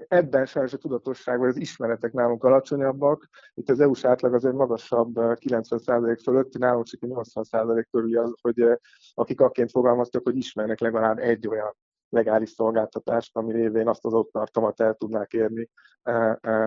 Ebben 0.08 0.46
sajnos 0.46 0.72
a 0.72 0.78
tudatosság 0.78 1.38
vagy 1.38 1.48
az 1.48 1.56
ismeretek 1.56 2.12
nálunk 2.12 2.44
alacsonyabbak. 2.44 3.28
Itt 3.54 3.70
az 3.70 3.80
EU-s 3.80 4.04
átlag 4.04 4.34
azért 4.34 4.54
magasabb, 4.54 5.12
90% 5.14 6.18
fölött, 6.22 6.58
nálunk 6.58 6.86
csak 6.86 7.00
80% 7.04 7.84
körül 7.90 8.18
az, 8.18 8.34
hogy 8.40 8.78
akik 9.14 9.40
akként 9.40 9.70
fogalmaztak, 9.70 10.22
hogy 10.24 10.36
ismernek 10.36 10.80
legalább 10.80 11.18
egy 11.18 11.48
olyan 11.48 11.76
legális 12.12 12.50
szolgáltatást, 12.50 13.36
ami 13.36 13.52
révén 13.52 13.88
azt 13.88 14.04
az 14.04 14.12
ott 14.12 14.32
tartalmat 14.32 14.80
el 14.80 14.94
tudnák 14.94 15.32
érni, 15.32 15.68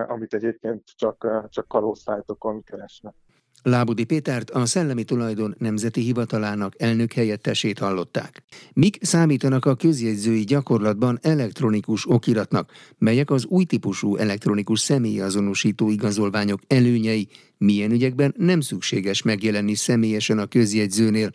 amit 0.06 0.34
egyébként 0.34 0.82
csak, 0.94 1.46
csak 1.48 1.68
kalózszájtokon 1.68 2.62
keresnek. 2.62 3.14
Lábudi 3.62 4.04
Pétert 4.04 4.50
a 4.50 4.66
Szellemi 4.66 5.04
Tulajdon 5.04 5.54
Nemzeti 5.58 6.00
Hivatalának 6.00 6.82
elnök 6.82 7.12
helyettesét 7.12 7.78
hallották. 7.78 8.42
Mik 8.72 8.98
számítanak 9.00 9.64
a 9.64 9.74
közjegyzői 9.74 10.44
gyakorlatban 10.44 11.18
elektronikus 11.22 12.10
okiratnak, 12.10 12.72
melyek 12.98 13.30
az 13.30 13.46
új 13.46 13.64
típusú 13.64 14.16
elektronikus 14.16 14.80
személyazonosító 14.80 15.90
igazolványok 15.90 16.60
előnyei, 16.66 17.28
milyen 17.58 17.90
ügyekben 17.90 18.34
nem 18.36 18.60
szükséges 18.60 19.22
megjelenni 19.22 19.74
személyesen 19.74 20.38
a 20.38 20.46
közjegyzőnél. 20.46 21.30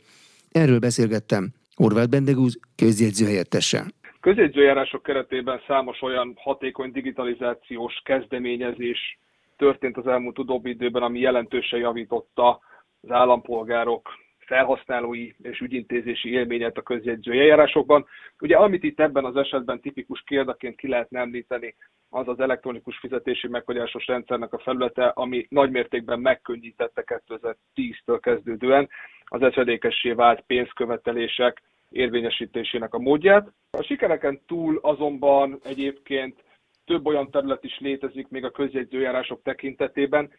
Erről 0.50 0.80
beszélgettem 0.80 1.54
Horváth 1.76 2.10
Bendegúz 2.10 2.60
közjegyző 2.76 3.26
helyettessel. 3.26 3.88
Közjegyzőjárások 4.22 5.04
keretében 5.04 5.62
számos 5.68 6.02
olyan 6.02 6.34
hatékony 6.38 6.92
digitalizációs 6.92 8.02
kezdeményezés 8.06 9.20
történt 9.58 9.98
az 9.98 10.08
elmúlt 10.08 10.40
utóbbi 10.40 10.70
időben, 10.70 11.04
ami 11.04 11.20
jelentősen 11.20 11.80
javította 11.80 12.60
az 13.02 13.12
állampolgárok 13.12 14.10
felhasználói 14.40 15.32
és 15.42 15.60
ügyintézési 15.60 16.32
élményet 16.32 16.78
a 16.78 16.82
közjegyző 16.82 17.32
eljárásokban. 17.32 18.06
Ugye 18.40 18.58
amit 18.58 18.84
itt 18.84 19.00
ebben 19.00 19.26
az 19.26 19.36
esetben 19.36 19.82
tipikus 19.82 20.24
példaként 20.28 20.76
ki 20.76 20.88
lehetne 20.88 21.20
említeni, 21.20 21.76
az 22.10 22.28
az 22.28 22.40
elektronikus 22.40 22.98
fizetési 22.98 23.48
meghagyásos 23.48 24.08
rendszernek 24.08 24.54
a 24.54 24.60
felülete, 24.60 25.08
ami 25.08 25.46
nagymértékben 25.50 26.20
megkönnyítette 26.20 27.04
2010-től 27.28 28.18
kezdődően 28.22 28.90
az 29.26 29.42
esedékessé 29.42 30.12
vált 30.12 30.42
pénzkövetelések 30.42 31.62
érvényesítésének 31.92 32.94
a 32.94 33.00
módját. 33.00 33.52
A 33.72 33.84
sikereken 33.84 34.42
túl 34.48 34.80
azonban 34.82 35.60
egyébként 35.64 36.44
több 36.86 37.06
olyan 37.06 37.32
terület 37.32 37.64
is 37.64 37.80
létezik 37.80 38.28
még 38.28 38.46
a 38.46 38.52
közjegyzőjárások 38.52 39.42
tekintetében, 39.44 40.32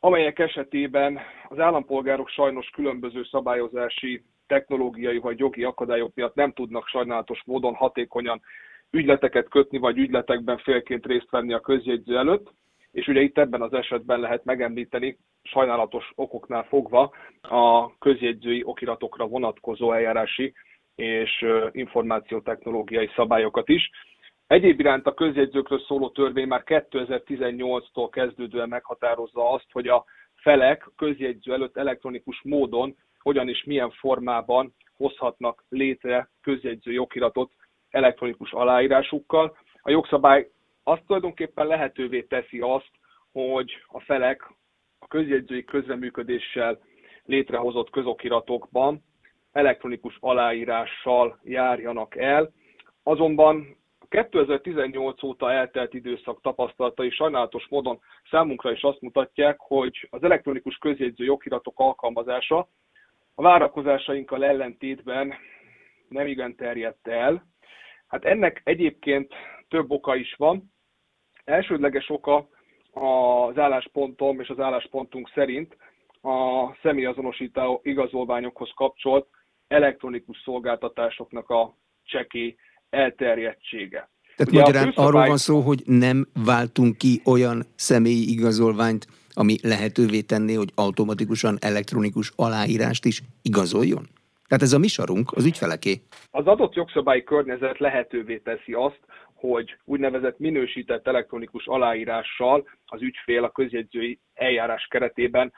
amelyek 0.00 0.38
esetében 0.38 1.18
az 1.48 1.58
állampolgárok 1.58 2.28
sajnos 2.28 2.70
különböző 2.70 3.24
szabályozási, 3.24 4.24
technológiai 4.46 5.18
vagy 5.18 5.38
jogi 5.38 5.64
akadályok 5.64 6.14
miatt 6.14 6.34
nem 6.34 6.52
tudnak 6.52 6.86
sajnálatos 6.86 7.42
módon 7.44 7.74
hatékonyan 7.74 8.40
ügyleteket 8.90 9.48
kötni, 9.48 9.78
vagy 9.78 9.98
ügyletekben 9.98 10.58
félként 10.58 11.06
részt 11.06 11.30
venni 11.30 11.52
a 11.52 11.60
közjegyző 11.60 12.16
előtt, 12.16 12.52
és 12.90 13.06
ugye 13.06 13.20
itt 13.20 13.38
ebben 13.38 13.62
az 13.62 13.72
esetben 13.72 14.20
lehet 14.20 14.44
megemlíteni 14.44 15.18
sajnálatos 15.42 16.12
okoknál 16.14 16.64
fogva 16.64 17.12
a 17.40 17.98
közjegyzői 17.98 18.62
okiratokra 18.64 19.26
vonatkozó 19.26 19.92
eljárási 19.92 20.52
és 20.94 21.44
információtechnológiai 21.72 23.10
szabályokat 23.14 23.68
is. 23.68 23.90
Egyéb 24.46 24.80
iránt 24.80 25.06
a 25.06 25.14
közjegyzőkről 25.14 25.80
szóló 25.80 26.10
törvény 26.10 26.46
már 26.46 26.62
2018-tól 26.66 28.08
kezdődően 28.10 28.68
meghatározza 28.68 29.50
azt, 29.50 29.66
hogy 29.72 29.88
a 29.88 30.04
felek 30.34 30.90
közjegyző 30.96 31.52
előtt 31.52 31.76
elektronikus 31.76 32.40
módon 32.42 32.96
hogyan 33.18 33.48
és 33.48 33.64
milyen 33.64 33.90
formában 33.90 34.74
hozhatnak 34.96 35.64
létre 35.68 36.30
közjegyző 36.42 36.92
jogiratot 36.92 37.52
elektronikus 37.90 38.52
aláírásukkal. 38.52 39.56
A 39.80 39.90
jogszabály 39.90 40.50
azt 40.82 41.02
tulajdonképpen 41.06 41.66
lehetővé 41.66 42.22
teszi 42.22 42.60
azt, 42.60 42.90
hogy 43.32 43.72
a 43.86 44.00
felek 44.00 44.52
a 44.98 45.06
közjegyzői 45.06 45.64
közreműködéssel 45.64 46.78
létrehozott 47.24 47.90
közokiratokban 47.90 49.02
elektronikus 49.54 50.16
aláírással 50.20 51.38
járjanak 51.42 52.16
el. 52.16 52.50
Azonban 53.02 53.76
2018 54.08 55.22
óta 55.22 55.52
eltelt 55.52 55.94
időszak 55.94 56.40
tapasztalatai 56.40 57.10
sajnálatos 57.10 57.66
módon 57.68 58.00
számunkra 58.30 58.72
is 58.72 58.82
azt 58.82 59.00
mutatják, 59.00 59.56
hogy 59.58 60.08
az 60.10 60.22
elektronikus 60.22 60.76
közjegyző 60.76 61.24
jogiratok 61.24 61.78
alkalmazása 61.78 62.68
a 63.34 63.42
várakozásainkkal 63.42 64.44
ellentétben 64.44 65.34
nem 66.08 66.26
igen 66.26 66.56
terjedt 66.56 67.08
el. 67.08 67.46
Hát 68.06 68.24
ennek 68.24 68.60
egyébként 68.64 69.34
több 69.68 69.90
oka 69.90 70.16
is 70.16 70.34
van. 70.34 70.72
Elsődleges 71.44 72.10
oka 72.10 72.48
az 72.92 73.58
álláspontom 73.58 74.40
és 74.40 74.48
az 74.48 74.60
álláspontunk 74.60 75.30
szerint 75.34 75.76
a 76.22 76.68
személyazonosító 76.82 77.80
igazolványokhoz 77.82 78.70
kapcsolt 78.74 79.26
elektronikus 79.74 80.40
szolgáltatásoknak 80.44 81.50
a 81.50 81.76
csekély 82.04 82.56
elterjedtsége. 82.90 84.08
Tehát 84.36 84.52
Ugye 84.52 84.60
magyarán 84.60 84.84
főszabály... 84.84 85.06
arról 85.06 85.26
van 85.26 85.36
szó, 85.36 85.60
hogy 85.60 85.82
nem 85.84 86.26
váltunk 86.44 86.96
ki 86.98 87.20
olyan 87.24 87.62
személyi 87.74 88.30
igazolványt, 88.30 89.06
ami 89.34 89.56
lehetővé 89.62 90.20
tenné, 90.20 90.54
hogy 90.54 90.72
automatikusan 90.74 91.56
elektronikus 91.60 92.32
aláírást 92.36 93.04
is 93.04 93.22
igazoljon? 93.42 94.04
Tehát 94.48 94.64
ez 94.64 94.72
a 94.72 94.78
mi 94.78 94.86
sarunk, 94.86 95.32
az 95.32 95.44
ügyfeleké. 95.44 96.00
Az 96.30 96.46
adott 96.46 96.74
jogszabályi 96.74 97.22
környezet 97.22 97.78
lehetővé 97.78 98.38
teszi 98.38 98.72
azt, 98.72 99.00
hogy 99.34 99.76
úgynevezett 99.84 100.38
minősített 100.38 101.06
elektronikus 101.06 101.66
aláírással 101.66 102.68
az 102.86 103.02
ügyfél 103.02 103.44
a 103.44 103.50
közjegyzői 103.50 104.20
eljárás 104.34 104.86
keretében 104.90 105.52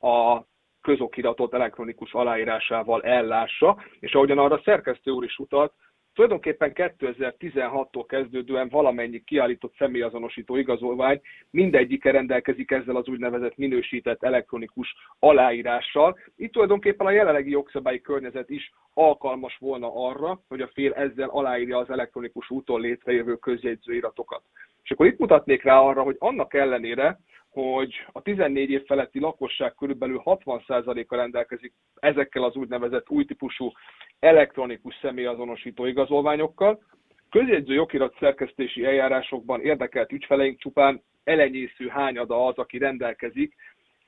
a 0.00 0.44
közokiratot 0.82 1.54
elektronikus 1.54 2.12
aláírásával 2.12 3.02
ellássa, 3.02 3.82
és 4.00 4.14
ahogyan 4.14 4.38
arra 4.38 4.54
a 4.54 4.62
szerkesztő 4.64 5.10
úr 5.10 5.24
is 5.24 5.38
utalt, 5.38 5.72
Tulajdonképpen 6.14 6.72
2016-tól 6.74 8.04
kezdődően 8.06 8.68
valamennyi 8.68 9.24
kiállított 9.24 9.74
személyazonosító 9.78 10.56
igazolvány 10.56 11.20
mindegyike 11.50 12.10
rendelkezik 12.10 12.70
ezzel 12.70 12.96
az 12.96 13.08
úgynevezett 13.08 13.56
minősített 13.56 14.22
elektronikus 14.22 14.94
aláírással. 15.18 16.18
Itt 16.36 16.52
tulajdonképpen 16.52 17.06
a 17.06 17.10
jelenlegi 17.10 17.50
jogszabályi 17.50 18.00
környezet 18.00 18.50
is 18.50 18.72
alkalmas 18.94 19.56
volna 19.60 19.90
arra, 20.08 20.42
hogy 20.48 20.60
a 20.60 20.70
fél 20.72 20.92
ezzel 20.92 21.28
aláírja 21.28 21.78
az 21.78 21.90
elektronikus 21.90 22.50
úton 22.50 22.80
létrejövő 22.80 23.36
közjegyzőiratokat. 23.36 24.42
És 24.82 24.90
akkor 24.90 25.06
itt 25.06 25.18
mutatnék 25.18 25.62
rá 25.62 25.78
arra, 25.78 26.02
hogy 26.02 26.16
annak 26.18 26.54
ellenére, 26.54 27.18
hogy 27.52 27.94
a 28.12 28.22
14 28.22 28.70
év 28.70 28.84
feletti 28.86 29.20
lakosság 29.20 29.74
körülbelül 29.74 30.22
60%-a 30.24 31.16
rendelkezik 31.16 31.72
ezekkel 32.00 32.42
az 32.42 32.56
úgynevezett 32.56 33.10
új 33.10 33.24
típusú 33.24 33.72
elektronikus 34.20 34.98
személyazonosító 35.00 35.84
igazolványokkal. 35.84 36.82
Közjegyző 37.30 37.74
jogirat 37.74 38.16
szerkesztési 38.18 38.84
eljárásokban 38.84 39.60
érdekelt 39.60 40.12
ügyfeleink 40.12 40.58
csupán 40.58 41.02
elenyésző 41.24 41.88
hányada 41.88 42.46
az, 42.46 42.56
aki 42.56 42.78
rendelkezik 42.78 43.54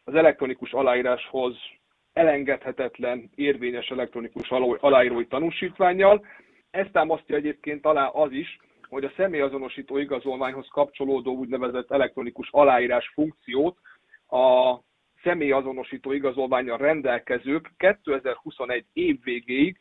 az 0.04 0.14
elektronikus 0.14 0.72
aláíráshoz 0.72 1.56
elengedhetetlen, 2.12 3.30
érvényes 3.34 3.88
elektronikus 3.88 4.50
aláírói 4.80 5.26
tanúsítványjal. 5.26 6.26
Ezt 6.70 6.92
támasztja 6.92 7.36
egyébként 7.36 7.86
alá 7.86 8.06
az 8.06 8.32
is, 8.32 8.58
hogy 8.94 9.04
a 9.04 9.12
személyazonosító 9.16 9.96
igazolványhoz 9.96 10.68
kapcsolódó 10.70 11.36
úgynevezett 11.36 11.90
elektronikus 11.90 12.48
aláírás 12.50 13.10
funkciót 13.14 13.78
a 14.28 14.78
személyazonosító 15.22 16.12
igazolványra 16.12 16.76
rendelkezők 16.76 17.70
2021 17.76 18.84
év 18.92 19.22
végéig 19.22 19.80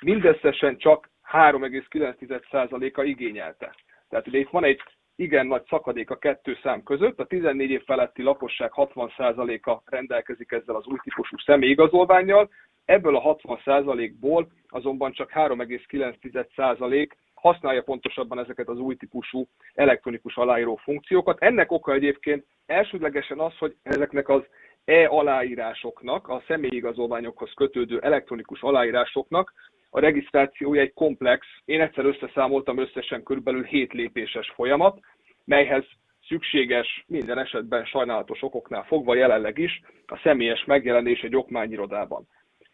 mindösszesen 0.00 0.76
csak 0.76 1.10
3,9%-a 1.32 3.02
igényelte. 3.02 3.74
Tehát 4.08 4.26
ugye 4.26 4.38
itt 4.38 4.50
van 4.50 4.64
egy 4.64 4.80
igen 5.16 5.46
nagy 5.46 5.64
szakadék 5.68 6.10
a 6.10 6.18
kettő 6.18 6.58
szám 6.62 6.82
között, 6.82 7.18
a 7.18 7.26
14 7.26 7.70
év 7.70 7.84
feletti 7.84 8.22
lakosság 8.22 8.70
60%-a 8.74 9.82
rendelkezik 9.84 10.52
ezzel 10.52 10.74
az 10.74 10.86
új 10.86 10.98
típusú 11.02 11.36
személyigazolványjal, 11.38 12.50
Ebből 12.86 13.16
a 13.16 13.36
60%-ból 13.36 14.48
azonban 14.68 15.12
csak 15.12 15.30
3,9% 15.34 17.08
használja 17.40 17.82
pontosabban 17.82 18.38
ezeket 18.38 18.68
az 18.68 18.78
új 18.78 18.96
típusú 18.96 19.48
elektronikus 19.74 20.36
aláíró 20.36 20.76
funkciókat. 20.76 21.40
Ennek 21.40 21.72
oka 21.72 21.92
egyébként 21.92 22.44
elsődlegesen 22.66 23.38
az, 23.38 23.56
hogy 23.58 23.76
ezeknek 23.82 24.28
az 24.28 24.42
e-aláírásoknak, 24.84 26.28
a 26.28 26.42
személyigazolványokhoz 26.46 27.52
kötődő 27.54 28.00
elektronikus 28.00 28.62
aláírásoknak 28.62 29.52
a 29.90 30.00
regisztrációja 30.00 30.80
egy 30.80 30.92
komplex, 30.92 31.46
én 31.64 31.80
egyszer 31.80 32.04
összeszámoltam 32.04 32.78
összesen 32.78 33.22
körülbelül 33.22 33.64
7 33.64 33.92
lépéses 33.92 34.52
folyamat, 34.54 35.00
melyhez 35.44 35.84
szükséges 36.28 37.04
minden 37.06 37.38
esetben 37.38 37.84
sajnálatos 37.84 38.42
okoknál 38.42 38.82
fogva 38.82 39.14
jelenleg 39.14 39.58
is 39.58 39.80
a 40.06 40.20
személyes 40.22 40.64
megjelenés 40.64 41.20
egy 41.20 41.36
okmányirodában. 41.36 42.28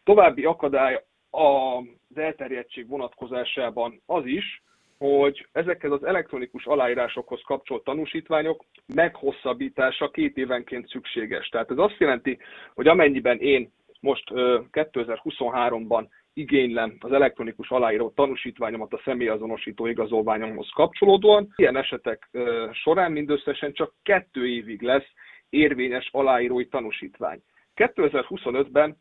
További 0.04 0.44
akadály 0.44 1.04
az 2.14 2.22
elterjedtség 2.22 2.88
vonatkozásában 2.88 4.00
az 4.06 4.26
is, 4.26 4.62
hogy 4.98 5.46
ezekhez 5.52 5.90
az 5.90 6.04
elektronikus 6.04 6.66
aláírásokhoz 6.66 7.40
kapcsolt 7.44 7.84
tanúsítványok 7.84 8.64
meghosszabbítása 8.94 10.10
két 10.10 10.36
évenként 10.36 10.88
szükséges. 10.88 11.48
Tehát 11.48 11.70
ez 11.70 11.78
azt 11.78 11.98
jelenti, 11.98 12.38
hogy 12.74 12.86
amennyiben 12.86 13.38
én 13.38 13.72
most 14.00 14.24
2023-ban 14.72 16.06
igénylem 16.34 16.96
az 17.00 17.12
elektronikus 17.12 17.70
aláíró 17.70 18.10
tanúsítványomat 18.10 18.92
a 18.92 19.00
személyazonosító 19.04 19.86
igazolványomhoz 19.86 20.68
kapcsolódóan. 20.74 21.52
Ilyen 21.56 21.76
esetek 21.76 22.30
során 22.72 23.12
mindösszesen 23.12 23.72
csak 23.72 23.94
kettő 24.02 24.46
évig 24.46 24.82
lesz 24.82 25.08
érvényes 25.48 26.08
aláírói 26.12 26.68
tanúsítvány. 26.68 27.42
2025-ben 27.76 28.96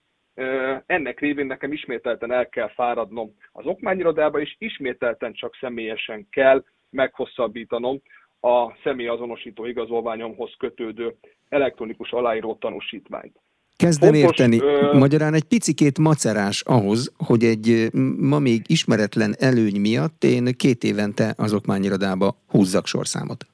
ennek 0.86 1.20
révén 1.20 1.46
nekem 1.46 1.72
ismételten 1.72 2.32
el 2.32 2.50
kell 2.50 2.70
fáradnom 2.70 3.36
az 3.52 3.66
okmányirodába, 3.66 4.40
és 4.40 4.56
ismételten 4.58 5.34
csak 5.34 5.56
személyesen 5.60 6.28
kell 6.30 6.64
meghosszabbítanom 6.90 8.02
a 8.40 8.76
személyazonosító 8.84 9.66
igazolványomhoz 9.66 10.54
kötődő 10.58 11.16
elektronikus 11.50 12.12
aláíró 12.12 12.56
tanúsítványt. 12.56 13.40
Kezdem 13.78 14.14
Fontos, 14.14 14.40
érteni. 14.40 14.60
Ö... 14.62 14.98
Magyarán 14.98 15.34
egy 15.34 15.44
picikét 15.44 16.00
macerás 16.00 16.62
ahhoz, 16.62 17.14
hogy 17.28 17.44
egy 17.44 17.88
ma 18.18 18.40
még 18.40 18.62
ismeretlen 18.68 19.36
előny 19.40 19.80
miatt 19.80 20.24
én 20.24 20.46
két 20.58 20.84
évente 20.84 21.34
az 21.38 21.54
okmányirodába 21.54 22.36
húzzak 22.48 22.86
sorszámot. 22.86 23.46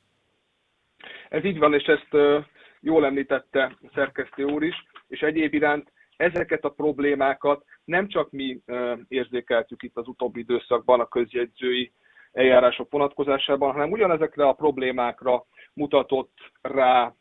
Ez 1.29 1.43
így 1.43 1.57
van, 1.57 1.73
és 1.73 1.83
ezt 1.83 2.43
jól 2.79 3.05
említette 3.05 3.77
a 3.81 3.89
szerkesztő 3.93 4.43
úr 4.43 4.63
is, 4.63 4.75
és 5.07 5.19
egyéb 5.19 5.53
iránt 5.53 5.91
ezeket 6.17 6.63
a 6.63 6.69
problémákat 6.69 7.65
nem 7.85 8.07
csak 8.07 8.31
mi 8.31 8.59
érzékeltük 9.07 9.83
itt 9.83 9.97
az 9.97 10.07
utóbbi 10.07 10.39
időszakban 10.39 10.99
a 10.99 11.07
közjegyzői 11.07 11.91
eljárások 12.31 12.91
vonatkozásában, 12.91 13.71
hanem 13.71 13.91
ugyanezekre 13.91 14.47
a 14.47 14.53
problémákra 14.53 15.45
mutatott 15.73 16.37
rá 16.61 17.13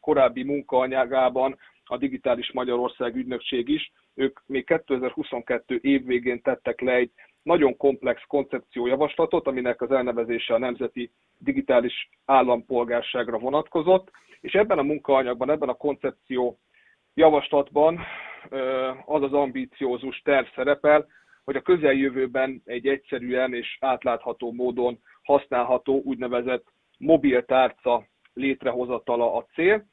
korábbi 0.00 0.42
munkaanyagában 0.42 1.58
a 1.84 1.96
Digitális 1.96 2.52
Magyarország 2.52 3.16
ügynökség 3.16 3.68
is. 3.68 3.92
Ők 4.14 4.40
még 4.46 4.66
2022 4.66 5.78
év 5.82 6.04
végén 6.04 6.42
tettek 6.42 6.80
le 6.80 6.92
egy 6.92 7.10
nagyon 7.42 7.76
komplex 7.76 8.22
koncepciójavaslatot, 8.26 9.46
aminek 9.46 9.80
az 9.80 9.90
elnevezése 9.90 10.54
a 10.54 10.58
Nemzeti 10.58 11.10
Digitális 11.38 12.10
Állampolgárságra 12.24 13.38
vonatkozott, 13.38 14.10
és 14.40 14.52
ebben 14.52 14.78
a 14.78 14.82
munkaanyagban, 14.82 15.50
ebben 15.50 15.68
a 15.68 15.74
koncepció 15.74 16.58
javaslatban 17.16 18.00
az 19.04 19.22
az 19.22 19.32
ambíciózus 19.32 20.20
terv 20.24 20.46
szerepel, 20.54 21.06
hogy 21.44 21.56
a 21.56 21.62
közeljövőben 21.62 22.62
egy 22.64 22.86
egyszerűen 22.86 23.54
és 23.54 23.76
átlátható 23.80 24.52
módon 24.52 24.98
használható 25.22 26.00
úgynevezett 26.04 26.64
mobiltárca 26.98 28.06
létrehozatala 28.34 29.34
a 29.34 29.46
cél, 29.54 29.84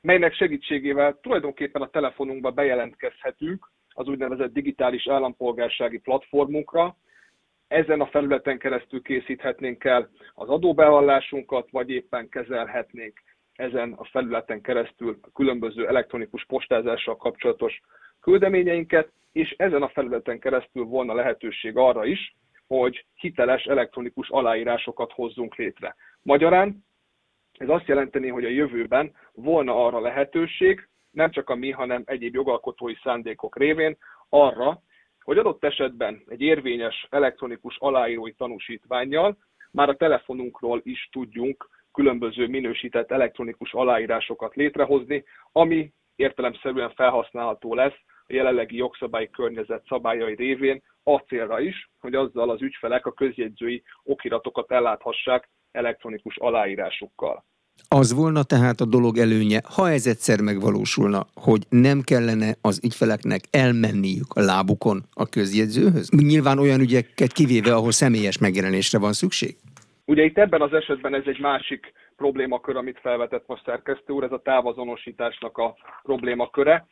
melynek 0.00 0.34
segítségével 0.34 1.18
tulajdonképpen 1.22 1.82
a 1.82 1.90
telefonunkba 1.90 2.50
bejelentkezhetünk 2.50 3.70
az 3.88 4.08
úgynevezett 4.08 4.52
digitális 4.52 5.08
állampolgársági 5.08 5.98
platformunkra, 5.98 6.96
ezen 7.68 8.00
a 8.00 8.06
felületen 8.06 8.58
keresztül 8.58 9.02
készíthetnénk 9.02 9.84
el 9.84 10.08
az 10.34 10.48
adóbevallásunkat, 10.48 11.70
vagy 11.70 11.90
éppen 11.90 12.28
kezelhetnénk 12.28 13.20
ezen 13.58 13.92
a 13.92 14.04
felületen 14.04 14.60
keresztül 14.60 15.18
a 15.22 15.30
különböző 15.34 15.88
elektronikus 15.88 16.44
postázással 16.46 17.16
kapcsolatos 17.16 17.80
küldeményeinket, 18.20 19.12
és 19.32 19.54
ezen 19.56 19.82
a 19.82 19.88
felületen 19.88 20.38
keresztül 20.38 20.84
volna 20.84 21.14
lehetőség 21.14 21.76
arra 21.76 22.04
is, 22.04 22.36
hogy 22.66 23.06
hiteles 23.14 23.64
elektronikus 23.64 24.28
aláírásokat 24.30 25.12
hozzunk 25.12 25.54
létre. 25.54 25.96
Magyarán 26.22 26.84
ez 27.52 27.68
azt 27.68 27.86
jelenteni, 27.86 28.28
hogy 28.28 28.44
a 28.44 28.48
jövőben 28.48 29.14
volna 29.32 29.86
arra 29.86 30.00
lehetőség, 30.00 30.88
nem 31.10 31.30
csak 31.30 31.50
a 31.50 31.54
mi, 31.54 31.70
hanem 31.70 32.02
egyéb 32.06 32.34
jogalkotói 32.34 32.94
szándékok 33.02 33.56
révén 33.56 33.96
arra, 34.28 34.82
hogy 35.20 35.38
adott 35.38 35.64
esetben 35.64 36.22
egy 36.28 36.40
érvényes 36.40 37.06
elektronikus 37.10 37.76
aláírói 37.78 38.32
tanúsítványjal 38.32 39.36
már 39.70 39.88
a 39.88 39.96
telefonunkról 39.96 40.80
is 40.84 41.08
tudjunk 41.12 41.68
különböző 41.98 42.46
minősített 42.46 43.10
elektronikus 43.10 43.72
aláírásokat 43.72 44.54
létrehozni, 44.54 45.24
ami 45.52 45.92
értelemszerűen 46.16 46.92
felhasználható 46.94 47.74
lesz 47.74 47.98
a 48.26 48.32
jelenlegi 48.32 48.76
jogszabályi 48.76 49.30
környezet 49.30 49.84
szabályai 49.88 50.34
révén 50.34 50.82
a 51.02 51.16
célra 51.16 51.60
is, 51.60 51.90
hogy 51.98 52.14
azzal 52.14 52.50
az 52.50 52.62
ügyfelek 52.62 53.06
a 53.06 53.12
közjegyzői 53.12 53.82
okiratokat 54.02 54.70
elláthassák 54.72 55.48
elektronikus 55.72 56.36
aláírásukkal. 56.36 57.44
Az 57.88 58.12
volna 58.12 58.42
tehát 58.42 58.80
a 58.80 58.84
dolog 58.84 59.18
előnye, 59.18 59.60
ha 59.74 59.90
ez 59.90 60.06
egyszer 60.06 60.40
megvalósulna, 60.40 61.26
hogy 61.34 61.62
nem 61.68 62.00
kellene 62.00 62.54
az 62.60 62.80
ügyfeleknek 62.84 63.42
elmenniük 63.50 64.32
a 64.34 64.40
lábukon 64.40 65.04
a 65.12 65.26
közjegyzőhöz? 65.26 66.10
Nyilván 66.10 66.58
olyan 66.58 66.80
ügyeket 66.80 67.32
kivéve, 67.32 67.74
ahol 67.74 67.92
személyes 67.92 68.38
megjelenésre 68.38 68.98
van 68.98 69.12
szükség? 69.12 69.56
Ugye 70.08 70.24
itt 70.24 70.38
ebben 70.38 70.60
az 70.60 70.72
esetben 70.72 71.14
ez 71.14 71.26
egy 71.26 71.40
másik 71.40 71.92
problémakör, 72.16 72.76
amit 72.76 72.98
felvetett 72.98 73.46
most 73.46 73.64
szerkesztő 73.64 74.12
úr, 74.12 74.24
ez 74.24 74.32
a 74.32 74.42
távazonosításnak 74.42 75.58
a 75.58 75.76
problémaköre. 76.02 76.86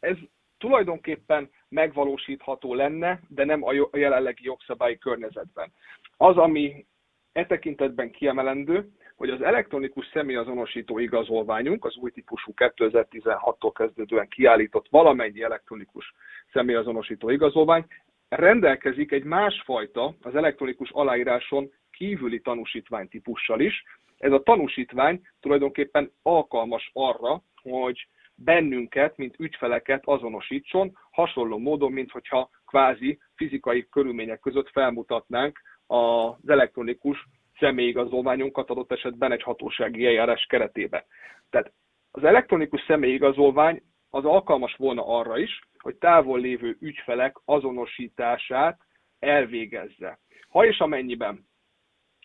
Ez 0.00 0.16
tulajdonképpen 0.58 1.50
megvalósítható 1.68 2.74
lenne, 2.74 3.20
de 3.28 3.44
nem 3.44 3.62
a 3.64 3.72
jelenlegi 3.92 4.44
jogszabályi 4.44 4.98
környezetben. 4.98 5.72
Az, 6.16 6.36
ami 6.36 6.86
e 7.32 7.46
tekintetben 7.46 8.10
kiemelendő, 8.10 8.88
hogy 9.16 9.30
az 9.30 9.42
elektronikus 9.42 10.10
személyazonosító 10.12 10.98
igazolványunk, 10.98 11.84
az 11.84 11.96
új 11.96 12.10
típusú 12.10 12.52
2016-tól 12.56 13.70
kezdődően 13.74 14.28
kiállított 14.28 14.86
valamennyi 14.90 15.42
elektronikus 15.42 16.14
személyazonosító 16.52 17.30
igazolvány 17.30 17.84
rendelkezik 18.28 19.12
egy 19.12 19.24
másfajta, 19.24 20.14
az 20.22 20.34
elektronikus 20.34 20.90
aláíráson 20.90 21.70
kívüli 21.96 22.40
tanúsítvány 22.40 23.08
típussal 23.08 23.60
is. 23.60 23.84
Ez 24.18 24.32
a 24.32 24.42
tanúsítvány 24.42 25.20
tulajdonképpen 25.40 26.12
alkalmas 26.22 26.90
arra, 26.92 27.42
hogy 27.62 28.08
bennünket, 28.34 29.16
mint 29.16 29.34
ügyfeleket 29.38 30.02
azonosítson, 30.04 30.98
hasonló 31.10 31.58
módon, 31.58 31.92
mint 31.92 32.10
hogyha 32.10 32.50
kvázi 32.66 33.18
fizikai 33.34 33.88
körülmények 33.88 34.40
között 34.40 34.68
felmutatnánk 34.68 35.60
az 35.86 36.48
elektronikus 36.48 37.28
személyigazolványunkat 37.58 38.70
adott 38.70 38.92
esetben 38.92 39.32
egy 39.32 39.42
hatósági 39.42 40.06
eljárás 40.06 40.46
keretében. 40.46 41.04
Tehát 41.50 41.72
az 42.10 42.24
elektronikus 42.24 42.84
személyigazolvány 42.86 43.82
az 44.10 44.24
alkalmas 44.24 44.74
volna 44.76 45.06
arra 45.06 45.38
is, 45.38 45.60
hogy 45.78 45.96
távol 45.96 46.40
lévő 46.40 46.76
ügyfelek 46.80 47.36
azonosítását 47.44 48.80
elvégezze. 49.18 50.18
Ha 50.48 50.66
és 50.66 50.78
amennyiben 50.78 51.46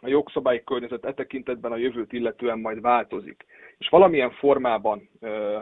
a 0.02 0.08
jogszabályi 0.08 0.64
környezet 0.64 1.06
e 1.06 1.14
tekintetben 1.14 1.72
a 1.72 1.78
jövőt 1.78 2.14
illetően 2.14 2.60
majd 2.60 2.82
változik, 2.82 3.46
és 3.78 3.90
valamilyen 3.90 4.32
formában 4.32 5.10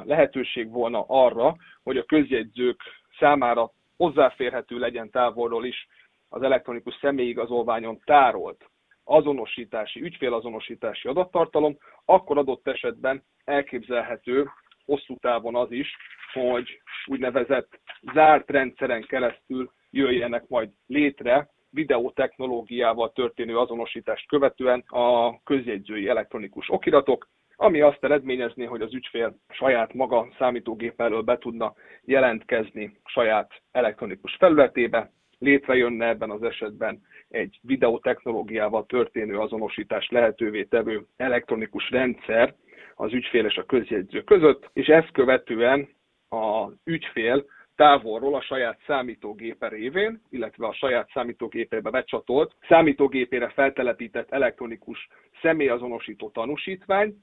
lehetőség 0.03 0.71
volna 0.71 1.05
arra, 1.07 1.55
hogy 1.83 1.97
a 1.97 2.03
közjegyzők 2.03 2.81
számára 3.19 3.71
hozzáférhető 3.97 4.77
legyen 4.79 5.09
távolról 5.09 5.65
is 5.65 5.87
az 6.29 6.41
elektronikus 6.41 6.97
személyigazolványon 7.01 7.99
tárolt 8.05 8.69
azonosítási, 9.03 10.01
ügyfélazonosítási 10.01 11.07
adattartalom, 11.07 11.77
akkor 12.05 12.37
adott 12.37 12.67
esetben 12.67 13.23
elképzelhető 13.45 14.49
hosszú 14.85 15.17
távon 15.17 15.55
az 15.55 15.71
is, 15.71 15.95
hogy 16.33 16.81
úgynevezett 17.05 17.79
zárt 18.13 18.49
rendszeren 18.49 19.01
keresztül 19.01 19.71
jöjjenek 19.89 20.47
majd 20.47 20.69
létre 20.87 21.49
videótechnológiával 21.69 23.11
történő 23.11 23.57
azonosítást 23.57 24.27
követően 24.27 24.83
a 24.87 25.39
közjegyzői 25.43 26.07
elektronikus 26.07 26.69
okiratok, 26.69 27.27
ami 27.55 27.81
azt 27.81 28.03
eredményezné, 28.03 28.65
hogy 28.65 28.81
az 28.81 28.93
ügyfél 28.93 29.37
saját 29.49 29.93
maga 29.93 30.27
számítógép 30.37 31.01
elől 31.01 31.21
be 31.21 31.37
tudna 31.37 31.73
jelentkezni 32.01 32.99
saját 33.05 33.61
elektronikus 33.71 34.35
felületébe, 34.35 35.11
létrejönne 35.39 36.07
ebben 36.07 36.29
az 36.29 36.43
esetben 36.43 37.01
egy 37.29 37.59
videotechnológiával 37.61 38.85
történő 38.85 39.37
azonosítás 39.37 40.09
lehetővé 40.09 40.63
tevő 40.63 41.05
elektronikus 41.17 41.89
rendszer 41.89 42.55
az 42.95 43.13
ügyfél 43.13 43.45
és 43.45 43.57
a 43.57 43.65
közjegyző 43.65 44.23
között, 44.23 44.69
és 44.73 44.87
ezt 44.87 45.11
követően 45.11 45.89
az 46.29 46.73
ügyfél 46.83 47.45
távolról 47.77 48.35
a 48.35 48.41
saját 48.41 48.79
számítógépe 48.85 49.67
révén, 49.67 50.21
illetve 50.29 50.67
a 50.67 50.73
saját 50.73 51.09
számítógépébe 51.13 51.89
becsatolt, 51.89 52.55
számítógépére 52.67 53.49
feltelepített 53.49 54.31
elektronikus 54.31 55.07
személyazonosító 55.41 56.29
tanúsítvány, 56.29 57.15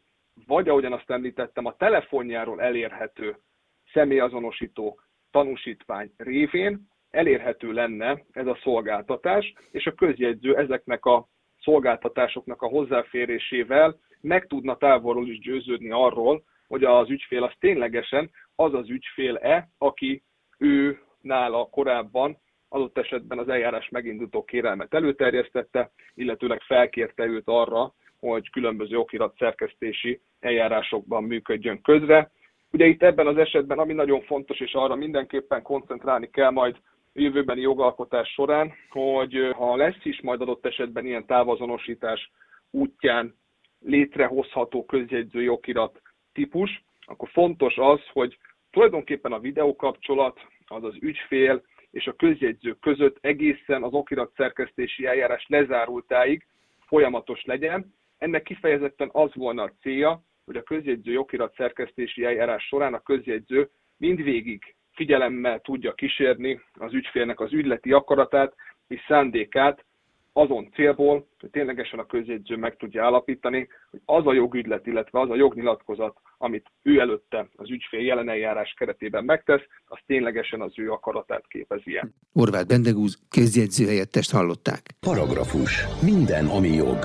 vagy 0.46 0.68
ahogyan 0.68 0.92
azt 0.92 1.10
említettem, 1.10 1.66
a 1.66 1.76
telefonjáról 1.76 2.60
elérhető 2.60 3.36
személyazonosító 3.92 5.00
tanúsítvány 5.30 6.12
révén 6.16 6.88
elérhető 7.10 7.72
lenne 7.72 8.22
ez 8.32 8.46
a 8.46 8.58
szolgáltatás, 8.62 9.52
és 9.70 9.86
a 9.86 9.94
közjegyző 9.94 10.56
ezeknek 10.56 11.04
a 11.04 11.28
szolgáltatásoknak 11.62 12.62
a 12.62 12.68
hozzáférésével 12.68 13.98
meg 14.20 14.46
tudna 14.46 14.76
távolról 14.76 15.28
is 15.28 15.38
győződni 15.38 15.90
arról, 15.90 16.44
hogy 16.66 16.84
az 16.84 17.10
ügyfél 17.10 17.42
az 17.42 17.52
ténylegesen 17.58 18.30
az 18.54 18.74
az 18.74 18.88
ügyfél-e, 18.88 19.68
aki 19.78 20.22
ő 20.58 21.00
nála 21.20 21.68
korábban 21.70 22.38
adott 22.68 22.98
esetben 22.98 23.38
az 23.38 23.48
eljárás 23.48 23.88
megindító 23.88 24.44
kérelmet 24.44 24.94
előterjesztette, 24.94 25.90
illetőleg 26.14 26.60
felkérte 26.60 27.24
őt 27.24 27.48
arra, 27.48 27.94
hogy 28.20 28.50
különböző 28.50 28.96
okirat 28.96 29.36
szerkesztési 29.38 30.20
eljárásokban 30.40 31.24
működjön 31.24 31.82
közre. 31.82 32.30
Ugye 32.70 32.86
itt 32.86 33.02
ebben 33.02 33.26
az 33.26 33.36
esetben, 33.36 33.78
ami 33.78 33.92
nagyon 33.92 34.22
fontos, 34.22 34.60
és 34.60 34.72
arra 34.72 34.94
mindenképpen 34.94 35.62
koncentrálni 35.62 36.30
kell 36.30 36.50
majd 36.50 36.76
jövőbeni 37.12 37.60
jogalkotás 37.60 38.28
során, 38.28 38.72
hogy 38.90 39.50
ha 39.52 39.76
lesz 39.76 40.04
is 40.04 40.20
majd 40.20 40.40
adott 40.40 40.66
esetben 40.66 41.06
ilyen 41.06 41.26
távazonosítás 41.26 42.30
útján 42.70 43.34
létrehozható 43.80 44.84
közjegyző 44.84 45.50
okirat 45.50 46.00
típus, 46.32 46.84
akkor 47.06 47.28
fontos 47.28 47.76
az, 47.76 48.00
hogy 48.12 48.38
tulajdonképpen 48.74 49.32
a 49.32 49.38
videókapcsolat 49.38 50.40
az 50.66 50.84
az 50.84 50.94
ügyfél 51.00 51.62
és 51.90 52.06
a 52.06 52.12
közjegyző 52.12 52.76
között 52.80 53.16
egészen 53.20 53.82
az 53.82 53.92
okirat 53.92 54.32
szerkesztési 54.36 55.06
eljárás 55.06 55.44
lezárultáig 55.48 56.46
folyamatos 56.86 57.44
legyen. 57.44 57.94
Ennek 58.18 58.42
kifejezetten 58.42 59.08
az 59.12 59.34
volna 59.34 59.62
a 59.62 59.72
célja, 59.80 60.22
hogy 60.44 60.56
a 60.56 60.62
közjegyző 60.62 61.18
okirat 61.18 61.54
szerkesztési 61.54 62.24
eljárás 62.24 62.66
során 62.66 62.94
a 62.94 63.02
közjegyző 63.02 63.70
mindvégig 63.96 64.74
figyelemmel 64.92 65.60
tudja 65.60 65.92
kísérni 65.92 66.60
az 66.72 66.92
ügyfélnek 66.92 67.40
az 67.40 67.52
ügyleti 67.52 67.92
akaratát 67.92 68.54
és 68.88 69.04
szándékát 69.06 69.84
azon 70.32 70.70
célból, 70.72 71.26
hogy 71.40 71.50
ténylegesen 71.50 71.98
a 71.98 72.06
közjegyző 72.06 72.56
meg 72.56 72.76
tudja 72.76 73.04
állapítani, 73.04 73.68
hogy 73.90 74.00
az 74.04 74.26
a 74.26 74.32
jogügylet, 74.32 74.86
illetve 74.86 75.20
az 75.20 75.30
a 75.30 75.34
jognyilatkozat, 75.34 76.16
amit 76.44 76.72
ő 76.82 77.00
előtte 77.00 77.48
az 77.56 77.70
ügyfél 77.70 78.00
jelen 78.00 78.28
eljárás 78.28 78.74
keretében 78.78 79.24
megtesz, 79.24 79.62
az 79.86 79.98
ténylegesen 80.06 80.60
az 80.60 80.72
ő 80.76 80.90
akaratát 80.90 81.46
képezi 81.48 81.96
el. 81.96 82.10
Orvát 82.32 82.66
Bendegúz 82.66 83.18
közjegyző 83.30 83.86
helyettest 83.86 84.32
hallották. 84.32 84.82
Paragrafus. 85.00 85.84
Minden, 86.02 86.46
ami 86.46 86.68
jog. 86.68 86.98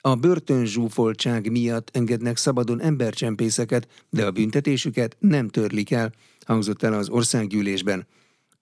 A 0.00 0.14
börtönzsúfoltság 0.14 1.50
miatt 1.50 1.88
engednek 1.92 2.36
szabadon 2.36 2.80
embercsempészeket, 2.80 4.06
de 4.10 4.26
a 4.26 4.30
büntetésüket 4.30 5.16
nem 5.18 5.48
törlik 5.48 5.90
el, 5.90 6.10
hangzott 6.46 6.82
el 6.82 6.92
az 6.92 7.08
országgyűlésben. 7.10 8.06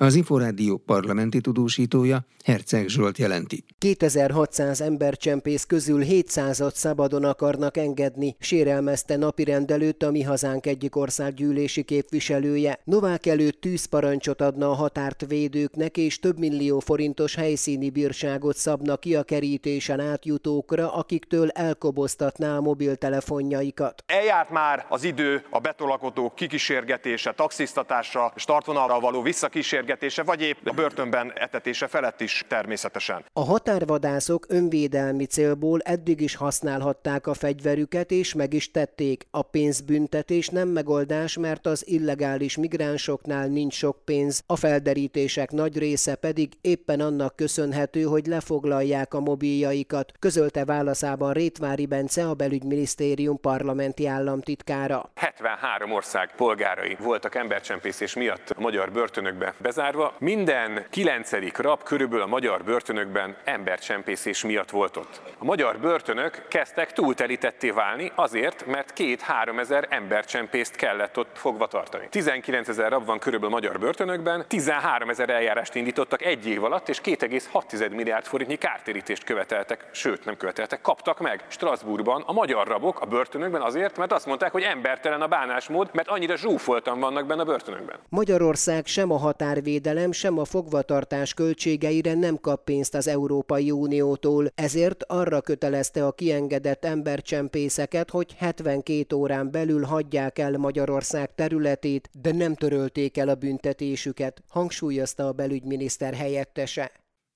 Az 0.03 0.15
Inforádió 0.15 0.77
parlamenti 0.87 1.41
tudósítója 1.41 2.21
Herceg 2.45 2.89
Zsolt 2.89 3.19
jelenti. 3.19 3.65
2600 3.79 4.81
embercsempész 4.81 5.65
közül 5.65 6.03
700-at 6.05 6.75
szabadon 6.75 7.25
akarnak 7.25 7.77
engedni, 7.77 8.37
sérelmezte 8.39 9.17
napirendelőt 9.17 10.03
a 10.03 10.11
Mi 10.11 10.23
Hazánk 10.23 10.67
egyik 10.67 10.97
országgyűlési 10.97 11.83
képviselője. 11.83 12.79
Novák 12.85 13.27
előtt 13.27 13.61
tűzparancsot 13.61 14.41
adna 14.41 14.71
a 14.71 14.75
határt 14.75 15.25
védőknek, 15.29 15.97
és 15.97 16.19
több 16.19 16.39
millió 16.39 16.79
forintos 16.79 17.35
helyszíni 17.35 17.91
bírságot 17.91 18.57
szabna 18.57 18.97
ki 18.97 19.15
a 19.15 19.23
kerítésen 19.23 20.01
átjutókra, 20.01 20.95
akiktől 20.95 21.49
elkoboztatná 21.49 22.57
a 22.57 22.61
mobiltelefonjaikat. 22.61 24.03
Eljárt 24.07 24.51
már 24.51 24.87
az 24.89 25.05
idő 25.05 25.43
a 25.51 25.59
betolakodók 25.59 26.35
kikísérgetése, 26.35 27.33
taxisztatása 27.33 28.33
és 28.37 28.45
tartvonalra 28.45 29.01
való 29.01 29.23
visszakísérgetése 29.23 29.89
beszélgetése, 29.91 30.23
vagy 30.23 30.43
épp 30.43 30.57
a 30.65 30.73
börtönben 30.73 31.33
etetése 31.35 31.87
felett 31.87 32.21
is 32.21 32.45
természetesen. 32.49 33.25
A 33.33 33.45
határvadászok 33.45 34.47
önvédelmi 34.49 35.25
célból 35.25 35.81
eddig 35.81 36.21
is 36.21 36.35
használhatták 36.35 37.27
a 37.27 37.35
fegyverüket, 37.35 38.11
és 38.11 38.35
meg 38.35 38.53
is 38.53 38.71
tették. 38.71 39.27
A 39.31 39.43
pénzbüntetés 39.43 40.49
nem 40.49 40.69
megoldás, 40.69 41.39
mert 41.39 41.67
az 41.67 41.89
illegális 41.89 42.57
migránsoknál 42.57 43.47
nincs 43.47 43.75
sok 43.75 44.05
pénz, 44.05 44.43
a 44.47 44.57
felderítések 44.57 45.51
nagy 45.51 45.79
része 45.79 46.15
pedig 46.15 46.53
éppen 46.61 47.01
annak 47.01 47.37
köszönhető, 47.37 48.03
hogy 48.03 48.27
lefoglalják 48.27 49.15
a 49.15 49.21
mobiljaikat, 49.21 50.13
közölte 50.19 50.65
válaszában 50.65 51.33
Rétvári 51.33 51.87
Bence, 51.87 52.29
a 52.29 52.35
belügyminisztérium 52.35 53.41
parlamenti 53.41 54.07
államtitkára. 54.07 55.11
73 55.15 55.93
ország 55.93 56.35
polgárai 56.37 56.97
voltak 57.01 57.35
embercsempészés 57.35 58.15
miatt 58.15 58.51
a 58.51 58.61
magyar 58.61 58.93
börtönökbe 58.93 59.55
bezárva, 59.59 59.80
bezárva. 59.81 60.13
Minden 60.19 60.85
kilencedik 60.91 61.57
rab 61.57 61.83
körülbelül 61.83 62.25
a 62.25 62.27
magyar 62.27 62.65
börtönökben 62.65 63.37
embercsempészés 63.45 64.45
miatt 64.45 64.71
volt 64.71 64.97
ott. 64.97 65.21
A 65.39 65.45
magyar 65.45 65.79
börtönök 65.79 66.43
kezdtek 66.49 66.93
túltelítetté 66.93 67.71
válni 67.71 68.13
azért, 68.15 68.67
mert 68.67 68.93
két-három 68.93 69.59
ezer 69.59 69.87
embercsempészt 69.91 70.77
kellett 70.77 71.19
ott 71.19 71.39
fogva 71.39 71.67
tartani. 71.67 72.07
19 72.11 72.69
ezer 72.69 72.91
rab 72.91 73.07
van 73.07 73.19
körülbelül 73.19 73.55
a 73.55 73.59
magyar 73.59 73.79
börtönökben, 73.79 74.45
13 74.49 75.09
ezer 75.09 75.31
eljárást 75.31 75.75
indítottak 75.75 76.23
egy 76.23 76.47
év 76.47 76.65
alatt, 76.65 76.89
és 76.89 77.01
2,6 77.01 77.91
milliárd 77.91 78.25
forintnyi 78.25 78.57
kártérítést 78.57 79.25
követeltek, 79.25 79.89
sőt 79.93 80.25
nem 80.25 80.37
követeltek, 80.37 80.81
kaptak 80.81 81.21
meg 81.21 81.45
Strasbourgban 81.49 82.23
a 82.27 82.33
magyar 82.33 82.67
rabok 82.67 83.01
a 83.01 83.07
börtönökben 83.07 83.61
azért, 83.61 83.99
mert 83.99 84.13
azt 84.13 84.27
mondták, 84.27 84.53
hogy 84.53 84.63
embertelen 84.63 85.21
a 85.21 85.27
bánásmód, 85.27 85.89
mert 85.93 86.09
annyira 86.09 86.37
zsúfoltan 86.37 87.01
vannak 87.01 87.27
benne 87.27 87.41
a 87.41 87.45
börtönökben. 87.45 87.99
Magyarország 88.09 88.87
sem 88.87 89.11
a 89.11 89.17
határ 89.17 89.60
határvédelem, 89.61 90.13
sem 90.13 90.39
a 90.39 90.45
fogvatartás 90.45 91.35
költségeire 91.35 92.15
nem 92.15 92.41
kap 92.41 92.65
pénzt 92.65 92.95
az 92.95 93.07
Európai 93.07 93.71
Uniótól, 93.71 94.53
ezért 94.55 95.05
arra 95.07 95.41
kötelezte 95.41 96.07
a 96.07 96.13
kiengedett 96.13 96.85
embercsempészeket, 96.85 98.11
hogy 98.11 98.35
72 98.37 99.17
órán 99.17 99.51
belül 99.51 99.83
hagyják 99.83 100.39
el 100.39 100.59
Magyarország 100.59 101.35
területét, 101.35 102.11
de 102.23 102.33
nem 102.33 102.55
törölték 102.55 103.17
el 103.17 103.29
a 103.29 103.35
büntetésüket, 103.35 104.43
hangsúlyozta 104.49 105.27
a 105.27 105.33
belügyminiszter 105.33 106.15
helyettese. 106.15 106.91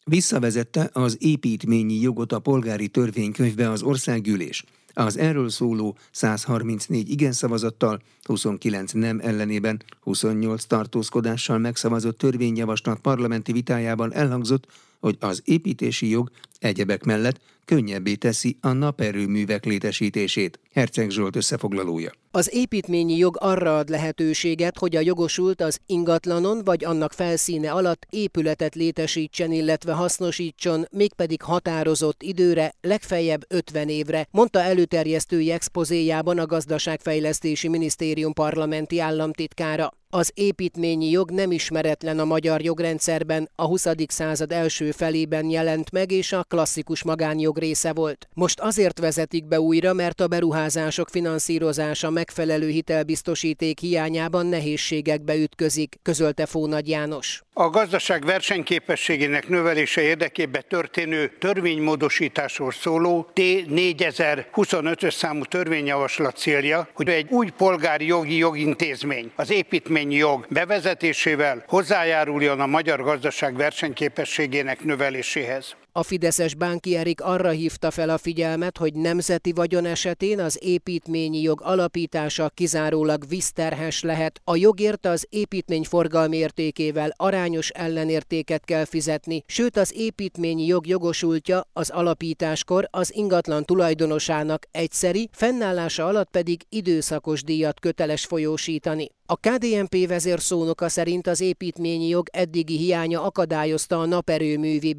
Visszavezette 0.05 0.91
az 0.93 1.17
építményi 1.21 2.01
jogot 2.01 2.33
a 2.33 2.39
polgári 2.39 2.89
törvénykönyvbe 2.89 3.71
az 3.71 3.83
országgyűlés. 3.83 4.65
Az 4.95 5.19
erről 5.19 5.49
szóló 5.49 5.97
134 6.11 7.11
igen 7.11 7.33
szavazattal, 7.33 8.01
29 8.23 8.93
nem 8.93 9.21
ellenében, 9.23 9.83
28 10.01 10.65
tartózkodással 10.65 11.59
megszavazott 11.59 12.19
törvényjavaslat 12.19 12.99
parlamenti 12.99 13.53
vitájában 13.53 14.13
elhangzott, 14.13 14.67
hogy 15.01 15.17
az 15.21 15.43
építési 15.45 16.09
jog 16.09 16.31
egyebek 16.64 17.05
mellett 17.05 17.40
könnyebbé 17.64 18.14
teszi 18.14 18.57
a 18.61 18.72
naperőművek 18.72 19.64
létesítését. 19.64 20.61
Herceg 20.72 21.11
Zsolt 21.11 21.37
összefoglalója. 21.37 22.12
Az 22.31 22.50
építményi 22.53 23.16
jog 23.16 23.37
arra 23.40 23.79
ad 23.79 23.88
lehetőséget, 23.88 24.79
hogy 24.79 24.96
a 24.96 25.00
jogosult 25.00 25.61
az 25.61 25.79
ingatlanon 25.87 26.64
vagy 26.64 26.85
annak 26.85 27.12
felszíne 27.12 27.72
alatt 27.72 28.07
épületet 28.11 28.74
létesítsen, 28.74 29.53
illetve 29.53 29.92
hasznosítson, 29.92 30.87
mégpedig 30.90 31.42
határozott 31.42 32.22
időre, 32.22 32.74
legfeljebb 32.81 33.44
50 33.48 33.88
évre, 33.88 34.27
mondta 34.31 34.61
előterjesztői 34.61 35.50
expozéjában 35.50 36.38
a 36.38 36.46
Gazdaságfejlesztési 36.46 37.68
Minisztérium 37.68 38.33
parlamenti 38.33 39.00
államtitkára. 39.00 39.92
Az 40.11 40.31
építményi 40.35 41.11
jog 41.11 41.31
nem 41.31 41.50
ismeretlen 41.50 42.18
a 42.18 42.24
magyar 42.24 42.62
jogrendszerben, 42.62 43.50
a 43.55 43.64
20. 43.64 43.87
század 44.07 44.53
első 44.53 44.90
felében 44.90 45.50
jelent 45.50 45.90
meg, 45.90 46.11
és 46.11 46.33
a 46.33 46.44
klasszikus 46.55 47.03
magánjog 47.03 47.59
része 47.59 47.93
volt. 47.93 48.29
Most 48.33 48.61
azért 48.61 48.99
vezetik 48.99 49.45
be 49.45 49.61
újra, 49.61 49.93
mert 49.93 50.21
a 50.21 50.29
beruházások 50.29 51.09
finanszírozása 51.09 52.11
meg 52.11 52.23
megfelelő 52.25 52.69
hitelbiztosíték 52.69 53.79
hiányában 53.79 54.47
nehézségekbe 54.47 55.35
ütközik, 55.35 55.97
közölte 56.03 56.47
Fónagy 56.47 56.88
János. 56.88 57.43
A 57.53 57.71
gazdaság 57.71 58.25
versenyképességének 58.25 59.49
növelése 59.49 60.01
érdekében 60.01 60.64
történő 60.69 61.33
törvénymódosításról 61.38 62.73
szóló 62.73 63.29
T4025-ös 63.35 65.14
számú 65.14 65.45
törvényjavaslat 65.45 66.37
célja, 66.37 66.88
hogy 66.95 67.09
egy 67.09 67.27
új 67.31 67.51
polgári 67.57 68.07
jogi 68.07 68.37
jogintézmény, 68.37 69.33
az 69.37 69.51
építményi 69.51 70.14
jog 70.14 70.47
bevezetésével 70.49 71.64
hozzájáruljon 71.67 72.61
a 72.61 72.67
magyar 72.67 73.03
gazdaság 73.03 73.57
versenyképességének 73.57 74.85
növeléséhez. 74.85 75.77
A 75.97 76.03
Fideszes 76.03 76.55
Bánki 76.55 76.97
Erik 76.97 77.21
arra 77.21 77.51
hívta 77.51 77.91
fel 77.91 78.09
a 78.09 78.19
figyelmet, 78.19 78.79
hogy 78.79 78.95
nemzeti 78.95 79.53
vagyon 79.53 79.85
esetén 79.85 80.41
az 80.41 80.59
építményi 80.63 81.41
jog 81.41 81.61
alapítása 81.63 82.49
kizárólag 82.55 83.29
vízterhes 83.29 84.03
lehet. 84.03 84.41
A 84.45 84.57
jogért 84.57 85.07
az 85.07 85.27
építmény 85.31 85.85
forgalmi 85.85 86.37
értékével 86.37 87.13
arányos 87.17 87.69
ellenértéket 87.69 88.65
kell 88.65 88.85
fizetni, 88.85 89.45
sőt 89.47 89.77
az 89.77 89.93
építményi 89.97 90.67
jog 90.67 90.87
jogosultja 90.87 91.69
az 91.73 91.91
alapításkor 91.91 92.89
az 92.91 93.15
ingatlan 93.15 93.65
tulajdonosának 93.65 94.67
egyszeri, 94.71 95.29
fennállása 95.33 96.07
alatt 96.07 96.31
pedig 96.31 96.63
időszakos 96.69 97.43
díjat 97.43 97.81
köteles 97.81 98.25
folyósítani. 98.25 99.11
A 99.27 99.37
KDNP 99.37 100.07
vezérszónoka 100.07 100.89
szerint 100.89 101.27
az 101.27 101.41
építményi 101.41 102.09
jog 102.09 102.29
eddigi 102.33 102.77
hiánya 102.77 103.23
akadályozta 103.23 104.01
a 104.01 104.07
naperőművi 104.07 104.93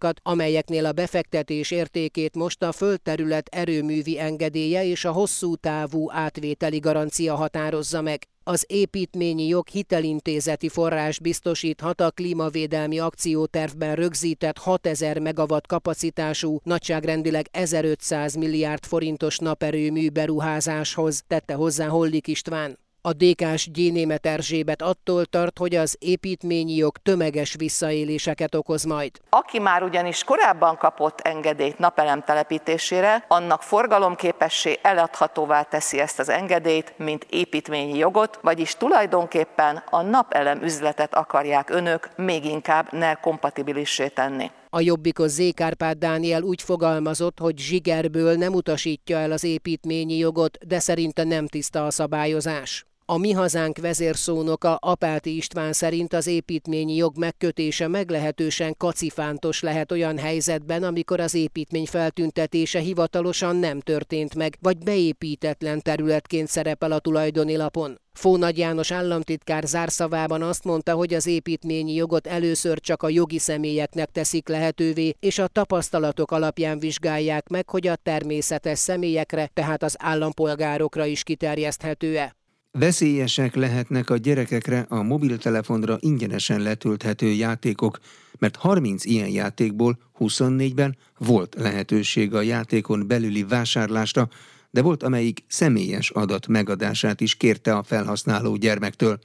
beruházásokat, 0.00 0.20
amelyeknél 0.22 0.86
a 0.86 0.92
befektetés 0.92 1.70
értékét 1.70 2.36
most 2.36 2.62
a 2.62 2.72
földterület 2.72 3.48
erőművi 3.48 4.18
engedélye 4.18 4.84
és 4.84 5.04
a 5.04 5.12
hosszú 5.12 5.56
távú 5.56 6.10
átvételi 6.10 6.78
garancia 6.78 7.34
határozza 7.34 8.00
meg. 8.00 8.26
Az 8.44 8.64
építményi 8.68 9.46
jog 9.46 9.68
hitelintézeti 9.68 10.68
forrás 10.68 11.18
biztosíthat 11.18 12.00
a 12.00 12.10
klímavédelmi 12.10 12.98
akciótervben 12.98 13.94
rögzített 13.94 14.58
6000 14.58 15.18
megawatt 15.18 15.66
kapacitású, 15.66 16.60
nagyságrendileg 16.62 17.48
1500 17.50 18.34
milliárd 18.34 18.84
forintos 18.84 19.38
naperőmű 19.38 20.08
beruházáshoz, 20.08 21.22
tette 21.26 21.54
hozzá 21.54 21.86
Hollik 21.86 22.26
István. 22.26 22.78
A 23.02 23.12
DK-s 23.12 23.70
Gyénémet 23.70 24.26
Erzsébet 24.26 24.82
attól 24.82 25.24
tart, 25.24 25.58
hogy 25.58 25.74
az 25.74 25.96
építményi 25.98 26.74
jog 26.74 26.98
tömeges 26.98 27.54
visszaéléseket 27.58 28.54
okoz 28.54 28.84
majd. 28.84 29.10
Aki 29.30 29.58
már 29.58 29.82
ugyanis 29.82 30.24
korábban 30.24 30.76
kapott 30.76 31.20
engedélyt 31.20 31.78
napelem 31.78 32.22
telepítésére, 32.22 33.24
annak 33.28 33.62
forgalomképessé 33.62 34.78
eladhatóvá 34.82 35.62
teszi 35.62 35.98
ezt 35.98 36.18
az 36.18 36.28
engedélyt, 36.28 36.94
mint 36.96 37.26
építményi 37.30 37.98
jogot, 37.98 38.38
vagyis 38.42 38.74
tulajdonképpen 38.74 39.82
a 39.90 40.02
napelem 40.02 40.62
üzletet 40.62 41.14
akarják 41.14 41.70
önök 41.70 42.10
még 42.16 42.44
inkább 42.44 42.92
ne 42.92 43.14
kompatibilissé 43.14 44.08
tenni. 44.08 44.50
A 44.70 44.80
jobbikos 44.80 45.30
Zékárpád 45.30 45.98
Dániel 45.98 46.42
úgy 46.42 46.62
fogalmazott, 46.62 47.38
hogy 47.38 47.58
zsigerből 47.58 48.36
nem 48.36 48.52
utasítja 48.52 49.18
el 49.18 49.32
az 49.32 49.44
építményi 49.44 50.16
jogot, 50.16 50.58
de 50.66 50.78
szerinte 50.78 51.24
nem 51.24 51.46
tiszta 51.46 51.86
a 51.86 51.90
szabályozás. 51.90 52.84
A 53.10 53.16
Mi 53.18 53.32
Hazánk 53.32 53.78
vezérszónoka 53.78 54.74
Apáti 54.74 55.36
István 55.36 55.72
szerint 55.72 56.12
az 56.12 56.26
építményi 56.26 56.94
jog 56.94 57.16
megkötése 57.16 57.88
meglehetősen 57.88 58.74
kacifántos 58.76 59.62
lehet 59.62 59.92
olyan 59.92 60.18
helyzetben, 60.18 60.82
amikor 60.82 61.20
az 61.20 61.34
építmény 61.34 61.86
feltüntetése 61.86 62.78
hivatalosan 62.78 63.56
nem 63.56 63.80
történt 63.80 64.34
meg, 64.34 64.56
vagy 64.60 64.78
beépítetlen 64.78 65.80
területként 65.80 66.48
szerepel 66.48 66.92
a 66.92 66.98
tulajdoni 66.98 67.56
lapon. 67.56 68.00
Fónagy 68.12 68.58
János 68.58 68.90
államtitkár 68.90 69.62
zárszavában 69.66 70.42
azt 70.42 70.64
mondta, 70.64 70.94
hogy 70.94 71.14
az 71.14 71.26
építményi 71.26 71.94
jogot 71.94 72.26
először 72.26 72.80
csak 72.80 73.02
a 73.02 73.08
jogi 73.08 73.38
személyeknek 73.38 74.10
teszik 74.10 74.48
lehetővé, 74.48 75.14
és 75.20 75.38
a 75.38 75.48
tapasztalatok 75.48 76.30
alapján 76.30 76.78
vizsgálják 76.78 77.48
meg, 77.48 77.70
hogy 77.70 77.86
a 77.86 77.96
természetes 77.96 78.78
személyekre, 78.78 79.50
tehát 79.52 79.82
az 79.82 79.96
állampolgárokra 79.98 81.04
is 81.04 81.22
kiterjeszthető-e. 81.22 82.38
Veszélyesek 82.72 83.54
lehetnek 83.54 84.10
a 84.10 84.16
gyerekekre 84.16 84.86
a 84.88 85.02
mobiltelefonra 85.02 85.96
ingyenesen 86.00 86.60
letölthető 86.60 87.26
játékok, 87.26 87.98
mert 88.38 88.56
30 88.56 89.04
ilyen 89.04 89.28
játékból 89.28 89.98
24-ben 90.18 90.96
volt 91.18 91.54
lehetőség 91.58 92.34
a 92.34 92.42
játékon 92.42 93.06
belüli 93.06 93.44
vásárlásra, 93.44 94.28
de 94.70 94.82
volt 94.82 95.02
amelyik 95.02 95.44
személyes 95.46 96.10
adat 96.10 96.46
megadását 96.46 97.20
is 97.20 97.34
kérte 97.34 97.74
a 97.74 97.82
felhasználó 97.82 98.56
gyermektől, 98.56 99.18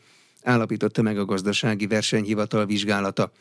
állapította 0.44 1.02
meg 1.02 1.18
a 1.18 1.26
gazdasági 1.26 1.88
versenyhivatal 1.88 2.66
vizsgálata. 2.66 3.32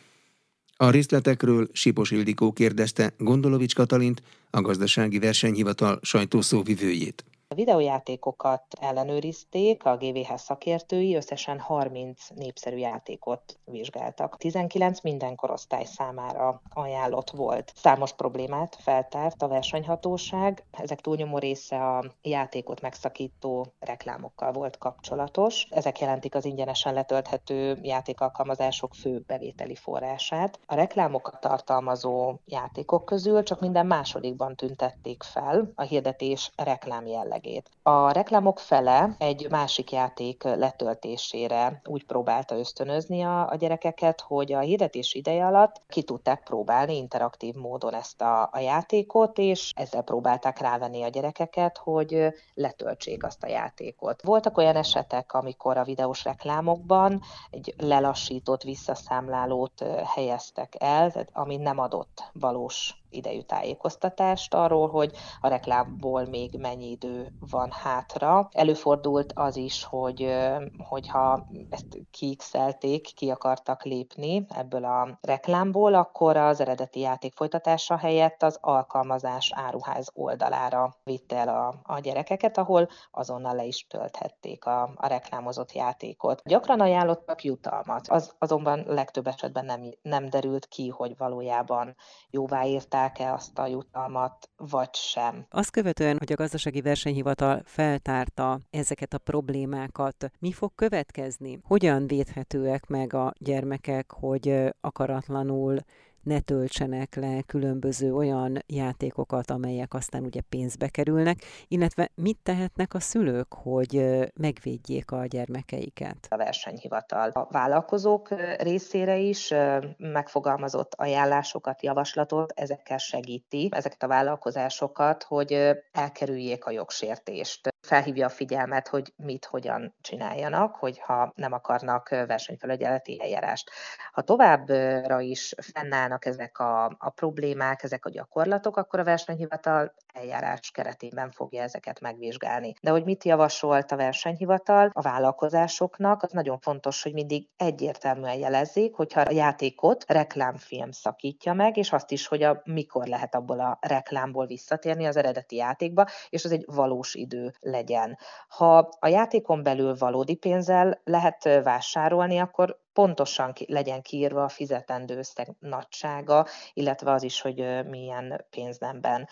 A 0.76 0.90
részletekről 0.90 1.68
Sipos 1.72 2.10
Ildikó 2.10 2.52
kérdezte 2.52 3.14
Gondolovics 3.18 3.74
Katalint, 3.74 4.22
a 4.50 4.60
gazdasági 4.60 5.18
versenyhivatal 5.18 5.98
sajtószóvivőjét. 6.02 7.24
A 7.54 7.56
videójátékokat 7.56 8.62
ellenőrizték, 8.80 9.84
a 9.84 9.96
GVH 9.96 10.34
szakértői 10.34 11.14
összesen 11.14 11.60
30 11.60 12.28
népszerű 12.28 12.76
játékot 12.76 13.58
vizsgáltak. 13.64 14.36
19 14.36 15.00
minden 15.00 15.34
korosztály 15.34 15.84
számára 15.84 16.62
ajánlott 16.68 17.30
volt. 17.30 17.72
Számos 17.74 18.12
problémát 18.12 18.76
feltárt 18.80 19.42
a 19.42 19.48
versenyhatóság. 19.48 20.64
Ezek 20.70 21.00
túlnyomó 21.00 21.38
része 21.38 21.76
a 21.76 22.04
játékot 22.22 22.80
megszakító 22.80 23.66
reklámokkal 23.78 24.52
volt 24.52 24.78
kapcsolatos. 24.78 25.66
Ezek 25.70 26.00
jelentik 26.00 26.34
az 26.34 26.44
ingyenesen 26.44 26.94
letölthető 26.94 27.78
játékalkalmazások 27.82 28.94
fő 28.94 29.22
bevételi 29.26 29.74
forrását. 29.74 30.60
A 30.66 30.74
reklámokat 30.74 31.40
tartalmazó 31.40 32.34
játékok 32.46 33.04
közül 33.04 33.42
csak 33.42 33.60
minden 33.60 33.86
másodikban 33.86 34.56
tüntették 34.56 35.22
fel 35.22 35.72
a 35.74 35.82
hirdetés 35.82 36.50
reklám 36.56 37.06
jelleg 37.06 37.42
jellegét. 37.44 37.70
A 37.82 38.10
reklámok 38.10 38.58
fele 38.58 39.14
egy 39.18 39.46
másik 39.50 39.92
játék 39.92 40.42
letöltésére 40.42 41.80
úgy 41.84 42.04
próbálta 42.04 42.58
ösztönözni 42.58 43.22
a, 43.22 43.50
a 43.50 43.54
gyerekeket, 43.56 44.20
hogy 44.20 44.52
a 44.52 44.58
hirdetés 44.58 45.14
ideje 45.14 45.46
alatt 45.46 45.82
ki 45.88 46.02
tudták 46.02 46.42
próbálni 46.42 46.96
interaktív 46.96 47.54
módon 47.54 47.94
ezt 47.94 48.20
a, 48.22 48.48
a 48.52 48.58
játékot, 48.58 49.38
és 49.38 49.72
ezzel 49.76 50.02
próbálták 50.02 50.58
rávenni 50.58 51.02
a 51.02 51.08
gyerekeket, 51.08 51.78
hogy 51.78 52.26
letöltsék 52.54 53.24
azt 53.24 53.42
a 53.42 53.48
játékot. 53.48 54.22
Voltak 54.22 54.56
olyan 54.56 54.76
esetek, 54.76 55.32
amikor 55.32 55.76
a 55.76 55.84
videós 55.84 56.24
reklámokban 56.24 57.20
egy 57.50 57.74
lelassított 57.76 58.62
visszaszámlálót 58.62 59.84
helyeztek 60.14 60.74
el, 60.78 61.12
ami 61.32 61.56
nem 61.56 61.78
adott 61.78 62.22
valós 62.32 63.03
idejű 63.14 63.40
tájékoztatást 63.40 64.54
arról, 64.54 64.88
hogy 64.88 65.12
a 65.40 65.48
reklámból 65.48 66.24
még 66.24 66.58
mennyi 66.58 66.90
idő 66.90 67.32
van 67.50 67.70
hátra. 67.70 68.48
Előfordult 68.52 69.32
az 69.34 69.56
is, 69.56 69.84
hogy 69.84 70.34
hogyha 70.78 71.46
ezt 71.70 71.86
kiixelték, 72.10 73.14
ki 73.14 73.30
akartak 73.30 73.84
lépni 73.84 74.46
ebből 74.48 74.84
a 74.84 75.18
reklámból, 75.20 75.94
akkor 75.94 76.36
az 76.36 76.60
eredeti 76.60 77.00
játék 77.00 77.32
folytatása 77.34 77.96
helyett 77.96 78.42
az 78.42 78.58
alkalmazás 78.60 79.52
áruház 79.54 80.10
oldalára 80.14 80.94
vitte 81.04 81.36
el 81.36 81.48
a, 81.48 81.74
a 81.82 81.98
gyerekeket, 81.98 82.58
ahol 82.58 82.88
azonnal 83.10 83.54
le 83.54 83.64
is 83.64 83.86
tölthették 83.86 84.64
a, 84.64 84.82
a 84.94 85.06
reklámozott 85.06 85.72
játékot. 85.72 86.42
Gyakran 86.44 86.80
ajánlottak 86.80 87.44
jutalmat, 87.44 88.08
az 88.08 88.34
azonban 88.38 88.84
legtöbb 88.86 89.26
esetben 89.26 89.64
nem, 89.64 89.82
nem 90.02 90.28
derült 90.28 90.66
ki, 90.66 90.88
hogy 90.88 91.16
valójában 91.16 91.96
jóváírták 92.30 93.03
kapják-e 93.04 93.32
azt 93.32 93.58
a 93.58 93.66
jutalmat, 93.66 94.50
vagy 94.56 94.94
sem. 94.94 95.46
Azt 95.50 95.70
követően, 95.70 96.18
hogy 96.18 96.32
a 96.32 96.36
gazdasági 96.36 96.80
versenyhivatal 96.80 97.62
feltárta 97.64 98.60
ezeket 98.70 99.14
a 99.14 99.18
problémákat, 99.18 100.30
mi 100.38 100.52
fog 100.52 100.72
következni? 100.74 101.58
Hogyan 101.64 102.06
védhetőek 102.06 102.86
meg 102.86 103.14
a 103.14 103.32
gyermekek, 103.38 104.12
hogy 104.12 104.74
akaratlanul 104.80 105.78
ne 106.24 106.40
töltsenek 106.40 107.14
le 107.14 107.42
különböző 107.46 108.14
olyan 108.14 108.58
játékokat, 108.66 109.50
amelyek 109.50 109.94
aztán 109.94 110.24
ugye 110.24 110.40
pénzbe 110.48 110.88
kerülnek, 110.88 111.38
illetve 111.68 112.10
mit 112.14 112.38
tehetnek 112.42 112.94
a 112.94 113.00
szülők, 113.00 113.54
hogy 113.54 114.04
megvédjék 114.34 115.10
a 115.10 115.26
gyermekeiket? 115.26 116.26
A 116.28 116.36
versenyhivatal 116.36 117.30
a 117.30 117.48
vállalkozók 117.50 118.28
részére 118.58 119.16
is 119.16 119.54
megfogalmazott 119.96 120.94
ajánlásokat, 120.94 121.82
javaslatot, 121.82 122.52
ezekkel 122.52 122.98
segíti 122.98 123.68
ezeket 123.72 124.02
a 124.02 124.06
vállalkozásokat, 124.06 125.22
hogy 125.22 125.52
elkerüljék 125.92 126.64
a 126.64 126.70
jogsértést 126.70 127.72
felhívja 127.84 128.26
a 128.26 128.28
figyelmet, 128.28 128.88
hogy 128.88 129.12
mit, 129.16 129.44
hogyan 129.44 129.94
csináljanak, 130.00 130.74
hogyha 130.74 131.32
nem 131.34 131.52
akarnak 131.52 132.08
versenyfelügyeleti 132.08 133.20
eljárást. 133.22 133.70
Ha 134.12 134.22
továbbra 134.22 135.20
is 135.20 135.54
fennállnak 135.72 136.13
fennállnak 136.14 136.24
ezek 136.24 136.58
a, 136.58 136.84
a 136.98 137.10
problémák, 137.10 137.82
ezek 137.82 138.06
a 138.06 138.10
gyakorlatok, 138.10 138.76
akkor 138.76 138.98
a 139.00 139.04
versenyhivatal 139.04 139.94
eljárás 140.14 140.70
keretében 140.70 141.30
fogja 141.30 141.62
ezeket 141.62 142.00
megvizsgálni. 142.00 142.74
De 142.80 142.90
hogy 142.90 143.04
mit 143.04 143.24
javasolt 143.24 143.92
a 143.92 143.96
versenyhivatal 143.96 144.90
a 144.92 145.00
vállalkozásoknak, 145.00 146.22
az 146.22 146.30
nagyon 146.32 146.58
fontos, 146.58 147.02
hogy 147.02 147.12
mindig 147.12 147.48
egyértelműen 147.56 148.38
jelezzék, 148.38 148.94
hogyha 148.94 149.20
a 149.20 149.32
játékot 149.32 150.04
reklámfilm 150.06 150.90
szakítja 150.90 151.52
meg, 151.52 151.76
és 151.76 151.92
azt 151.92 152.10
is, 152.10 152.26
hogy 152.26 152.42
a, 152.42 152.62
mikor 152.64 153.06
lehet 153.06 153.34
abból 153.34 153.60
a 153.60 153.78
reklámból 153.80 154.46
visszatérni 154.46 155.04
az 155.06 155.16
eredeti 155.16 155.56
játékba, 155.56 156.06
és 156.28 156.44
az 156.44 156.52
egy 156.52 156.64
valós 156.66 157.14
idő 157.14 157.52
legyen. 157.60 158.18
Ha 158.48 158.88
a 158.98 159.08
játékon 159.08 159.62
belül 159.62 159.94
valódi 159.98 160.34
pénzzel 160.34 161.00
lehet 161.04 161.62
vásárolni, 161.62 162.38
akkor 162.38 162.82
pontosan 162.94 163.52
ki, 163.52 163.66
legyen 163.68 164.02
kiírva 164.02 164.42
a 164.42 164.48
fizetendő 164.48 165.18
összeg 165.18 165.54
nagysága, 165.58 166.46
illetve 166.72 167.12
az 167.12 167.22
is, 167.22 167.40
hogy 167.40 167.86
milyen 167.88 168.46
pénznemben 168.50 169.28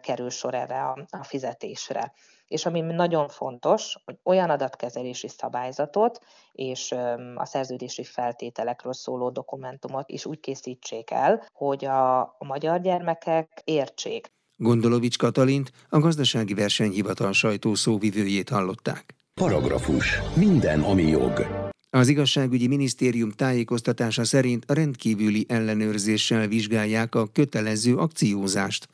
kerül 0.00 0.30
sor 0.30 0.54
erre 0.54 0.82
a, 0.82 1.06
a 1.10 1.24
fizetésre. 1.24 2.12
És 2.46 2.66
ami 2.66 2.80
nagyon 2.80 3.28
fontos, 3.28 3.96
hogy 4.04 4.18
olyan 4.22 4.50
adatkezelési 4.50 5.28
szabályzatot 5.28 6.18
és 6.52 6.92
a 7.34 7.44
szerződési 7.44 8.04
feltételekről 8.04 8.92
szóló 8.92 9.30
dokumentumot 9.30 10.10
is 10.10 10.26
úgy 10.26 10.40
készítsék 10.40 11.10
el, 11.10 11.48
hogy 11.52 11.84
a, 11.84 12.20
a 12.20 12.44
magyar 12.44 12.80
gyermekek 12.80 13.62
értsék. 13.64 14.32
Gondolovics 14.56 15.18
Katalint, 15.18 15.70
a 15.88 15.98
gazdasági 15.98 16.54
versenyhivatal 16.54 17.32
sajtószóvivőjét 17.32 18.48
hallották. 18.48 19.14
Paragrafus. 19.34 20.20
Minden, 20.34 20.82
ami 20.82 21.02
jog. 21.02 21.67
Az 21.90 22.08
igazságügyi 22.08 22.66
minisztérium 22.66 23.30
tájékoztatása 23.30 24.24
szerint 24.24 24.64
rendkívüli 24.72 25.44
ellenőrzéssel 25.48 26.46
vizsgálják 26.46 27.14
a 27.14 27.26
kötelező 27.26 27.96
akciózást. 27.96 28.88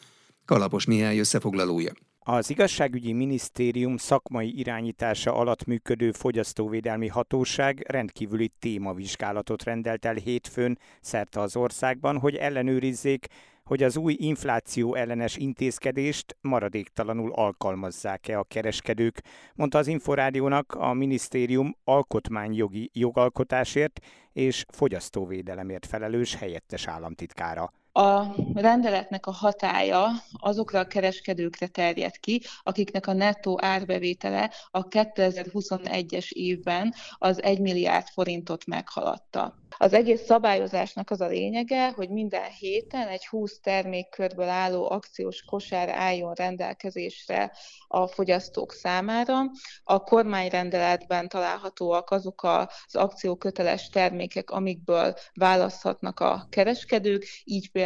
Kalapos 0.45 0.85
Mihály 0.85 1.19
összefoglalója. 1.19 1.93
Az 2.19 2.51
igazságügyi 2.51 3.13
minisztérium 3.13 3.97
szakmai 3.97 4.59
irányítása 4.59 5.35
alatt 5.35 5.65
működő 5.65 6.13
fogyasztóvédelmi 6.13 7.09
hatóság 7.09 7.85
rendkívüli 7.89 8.51
témavizsgálatot 8.59 9.63
rendelt 9.63 10.05
el 10.05 10.15
hétfőn 10.15 10.79
szerte 11.01 11.41
az 11.41 11.57
országban, 11.57 12.19
hogy 12.19 12.35
ellenőrizzék, 12.35 13.27
hogy 13.65 13.83
az 13.83 13.97
új 13.97 14.17
infláció 14.19 14.95
ellenes 14.95 15.37
intézkedést 15.37 16.37
maradéktalanul 16.41 17.33
alkalmazzák-e 17.33 18.39
a 18.39 18.45
kereskedők, 18.45 19.21
mondta 19.55 19.79
az 19.79 19.87
Inforádiónak 19.87 20.75
a 20.75 20.93
minisztérium 20.93 21.77
alkotmányjogi 21.85 22.91
jogalkotásért 22.93 24.01
és 24.33 24.65
fogyasztóvédelemért 24.69 25.87
felelős 25.87 26.35
helyettes 26.35 26.87
államtitkára. 26.87 27.73
A 27.97 28.35
rendeletnek 28.55 29.27
a 29.27 29.31
hatája 29.31 30.09
azokra 30.33 30.79
a 30.79 30.87
kereskedőkre 30.87 31.67
terjed 31.67 32.19
ki, 32.19 32.43
akiknek 32.63 33.07
a 33.07 33.13
nettó 33.13 33.59
árbevétele 33.63 34.51
a 34.71 34.89
2021-es 34.89 36.31
évben 36.31 36.95
az 37.19 37.43
1 37.43 37.61
milliárd 37.61 38.07
forintot 38.07 38.67
meghaladta. 38.67 39.55
Az 39.79 39.93
egész 39.93 40.25
szabályozásnak 40.25 41.11
az 41.11 41.21
a 41.21 41.27
lényege, 41.27 41.91
hogy 41.91 42.09
minden 42.09 42.51
héten 42.59 43.09
egy 43.09 43.27
20 43.27 43.61
termékkörből 43.61 44.49
álló 44.49 44.91
akciós 44.91 45.43
kosár 45.43 45.89
álljon 45.89 46.33
rendelkezésre 46.33 47.53
a 47.89 48.07
fogyasztók 48.07 48.73
számára. 48.73 49.41
A 49.85 50.03
kormányrendeletben 50.03 51.29
találhatóak 51.29 52.11
azok 52.11 52.43
az 52.43 52.95
akcióköteles 52.95 53.89
termékek, 53.89 54.51
amikből 54.51 55.15
választhatnak 55.35 56.21
a 56.21 56.47
kereskedők, 56.51 57.27
így 57.45 57.71
például 57.71 57.84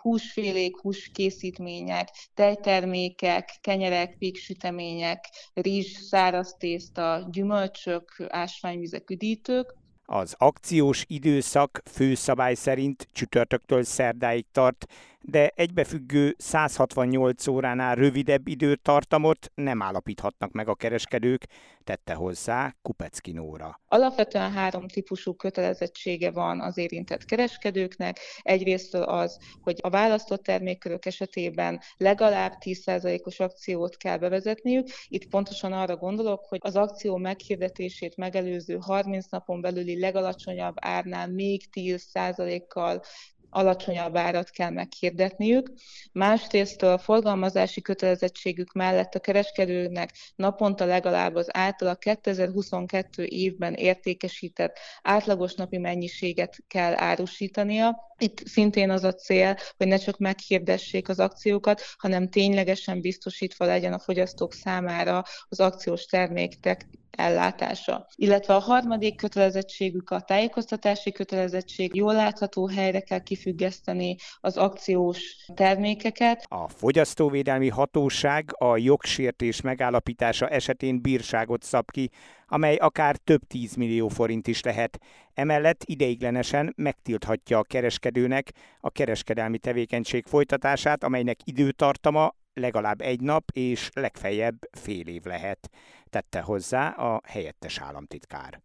húsfélék, 0.00 0.80
húskészítmények, 0.80 2.08
tejtermékek, 2.34 3.50
kenyerek, 3.60 4.16
péksütemények, 4.18 5.24
rizs, 5.54 5.92
száraz 5.92 6.56
tészta, 6.58 7.28
gyümölcsök, 7.30 8.26
ásványvizek, 8.28 9.10
üdítők, 9.10 9.76
az 10.10 10.34
akciós 10.38 11.04
időszak 11.06 11.82
főszabály 11.90 12.54
szerint 12.54 13.08
csütörtöktől 13.12 13.82
szerdáig 13.82 14.46
tart, 14.52 14.86
de 15.20 15.52
egybefüggő 15.54 16.34
168 16.38 17.46
óránál 17.46 17.94
rövidebb 17.94 18.48
időtartamot 18.48 19.50
nem 19.54 19.82
állapíthatnak 19.82 20.52
meg 20.52 20.68
a 20.68 20.74
kereskedők, 20.74 21.46
tette 21.84 22.14
hozzá 22.14 22.76
Kupecki 22.82 23.32
Nóra. 23.32 23.80
Alapvetően 23.86 24.52
három 24.52 24.88
típusú 24.88 25.34
kötelezettsége 25.34 26.30
van 26.30 26.60
az 26.60 26.78
érintett 26.78 27.24
kereskedőknek. 27.24 28.18
Egyrészt 28.42 28.94
az, 28.94 29.38
hogy 29.60 29.78
a 29.80 29.90
választott 29.90 30.42
termékkörök 30.42 31.06
esetében 31.06 31.80
legalább 31.96 32.52
10%-os 32.60 33.40
akciót 33.40 33.96
kell 33.96 34.18
bevezetniük. 34.18 34.88
Itt 35.08 35.28
pontosan 35.28 35.72
arra 35.72 35.96
gondolok, 35.96 36.44
hogy 36.44 36.60
az 36.62 36.76
akció 36.76 37.16
meghirdetését 37.16 38.16
megelőző 38.16 38.78
30 38.80 39.26
napon 39.26 39.60
belüli 39.60 40.00
legalacsonyabb 40.00 40.74
árnál 40.80 41.28
még 41.28 41.62
10%-kal 41.72 43.02
alacsonyabb 43.50 44.16
árat 44.16 44.50
kell 44.50 44.70
meghirdetniük. 44.70 45.70
Másrészt 46.12 46.82
a 46.82 46.98
forgalmazási 46.98 47.80
kötelezettségük 47.80 48.72
mellett 48.72 49.14
a 49.14 49.20
kereskedőnek 49.20 50.14
naponta 50.36 50.84
legalább 50.84 51.34
az 51.34 51.56
általa 51.56 51.94
2022 51.94 53.24
évben 53.24 53.74
értékesített 53.74 54.78
átlagos 55.02 55.54
napi 55.54 55.78
mennyiséget 55.78 56.56
kell 56.66 56.94
árusítania. 56.96 58.06
Itt 58.18 58.46
szintén 58.46 58.90
az 58.90 59.04
a 59.04 59.14
cél, 59.14 59.56
hogy 59.76 59.86
ne 59.86 59.96
csak 59.96 60.18
meghirdessék 60.18 61.08
az 61.08 61.18
akciókat, 61.18 61.82
hanem 61.96 62.28
ténylegesen 62.28 63.00
biztosítva 63.00 63.64
legyen 63.64 63.92
a 63.92 63.98
fogyasztók 63.98 64.52
számára 64.52 65.24
az 65.48 65.60
akciós 65.60 66.04
termékek 66.04 66.86
ellátása. 67.18 68.06
Illetve 68.14 68.54
a 68.54 68.58
harmadik 68.58 69.16
kötelezettségük 69.16 70.10
a 70.10 70.20
tájékoztatási 70.20 71.12
kötelezettség. 71.12 71.94
Jól 71.94 72.14
látható 72.14 72.68
helyre 72.68 73.00
kell 73.00 73.22
kifüggeszteni 73.22 74.16
az 74.40 74.56
akciós 74.56 75.36
termékeket. 75.54 76.44
A 76.48 76.68
Fogyasztóvédelmi 76.68 77.68
Hatóság 77.68 78.54
a 78.58 78.76
jogsértés 78.76 79.60
megállapítása 79.60 80.48
esetén 80.48 81.00
bírságot 81.00 81.62
szab 81.62 81.90
ki, 81.90 82.10
amely 82.46 82.76
akár 82.76 83.16
több 83.16 83.40
tízmillió 83.46 84.08
forint 84.08 84.46
is 84.46 84.62
lehet. 84.62 84.98
Emellett 85.34 85.82
ideiglenesen 85.84 86.72
megtilthatja 86.76 87.58
a 87.58 87.62
kereskedőnek 87.62 88.52
a 88.80 88.90
kereskedelmi 88.90 89.58
tevékenység 89.58 90.26
folytatását, 90.26 91.04
amelynek 91.04 91.38
időtartama 91.44 92.34
legalább 92.58 93.00
egy 93.00 93.20
nap 93.20 93.50
és 93.52 93.88
legfeljebb 93.92 94.68
fél 94.70 95.06
év 95.06 95.24
lehet, 95.24 95.70
tette 96.10 96.40
hozzá 96.40 96.88
a 96.88 97.20
helyettes 97.24 97.78
államtitkár. 97.78 98.62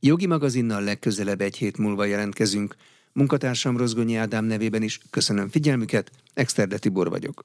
Jogi 0.00 0.26
magazinnal 0.26 0.82
legközelebb 0.82 1.40
egy 1.40 1.56
hét 1.56 1.78
múlva 1.78 2.04
jelentkezünk. 2.04 2.74
Munkatársam 3.12 3.76
Rozgonyi 3.76 4.16
Ádám 4.16 4.44
nevében 4.44 4.82
is 4.82 4.98
köszönöm 5.10 5.48
figyelmüket, 5.48 6.10
Exterde 6.34 6.78
Tibor 6.78 7.10
vagyok. 7.10 7.44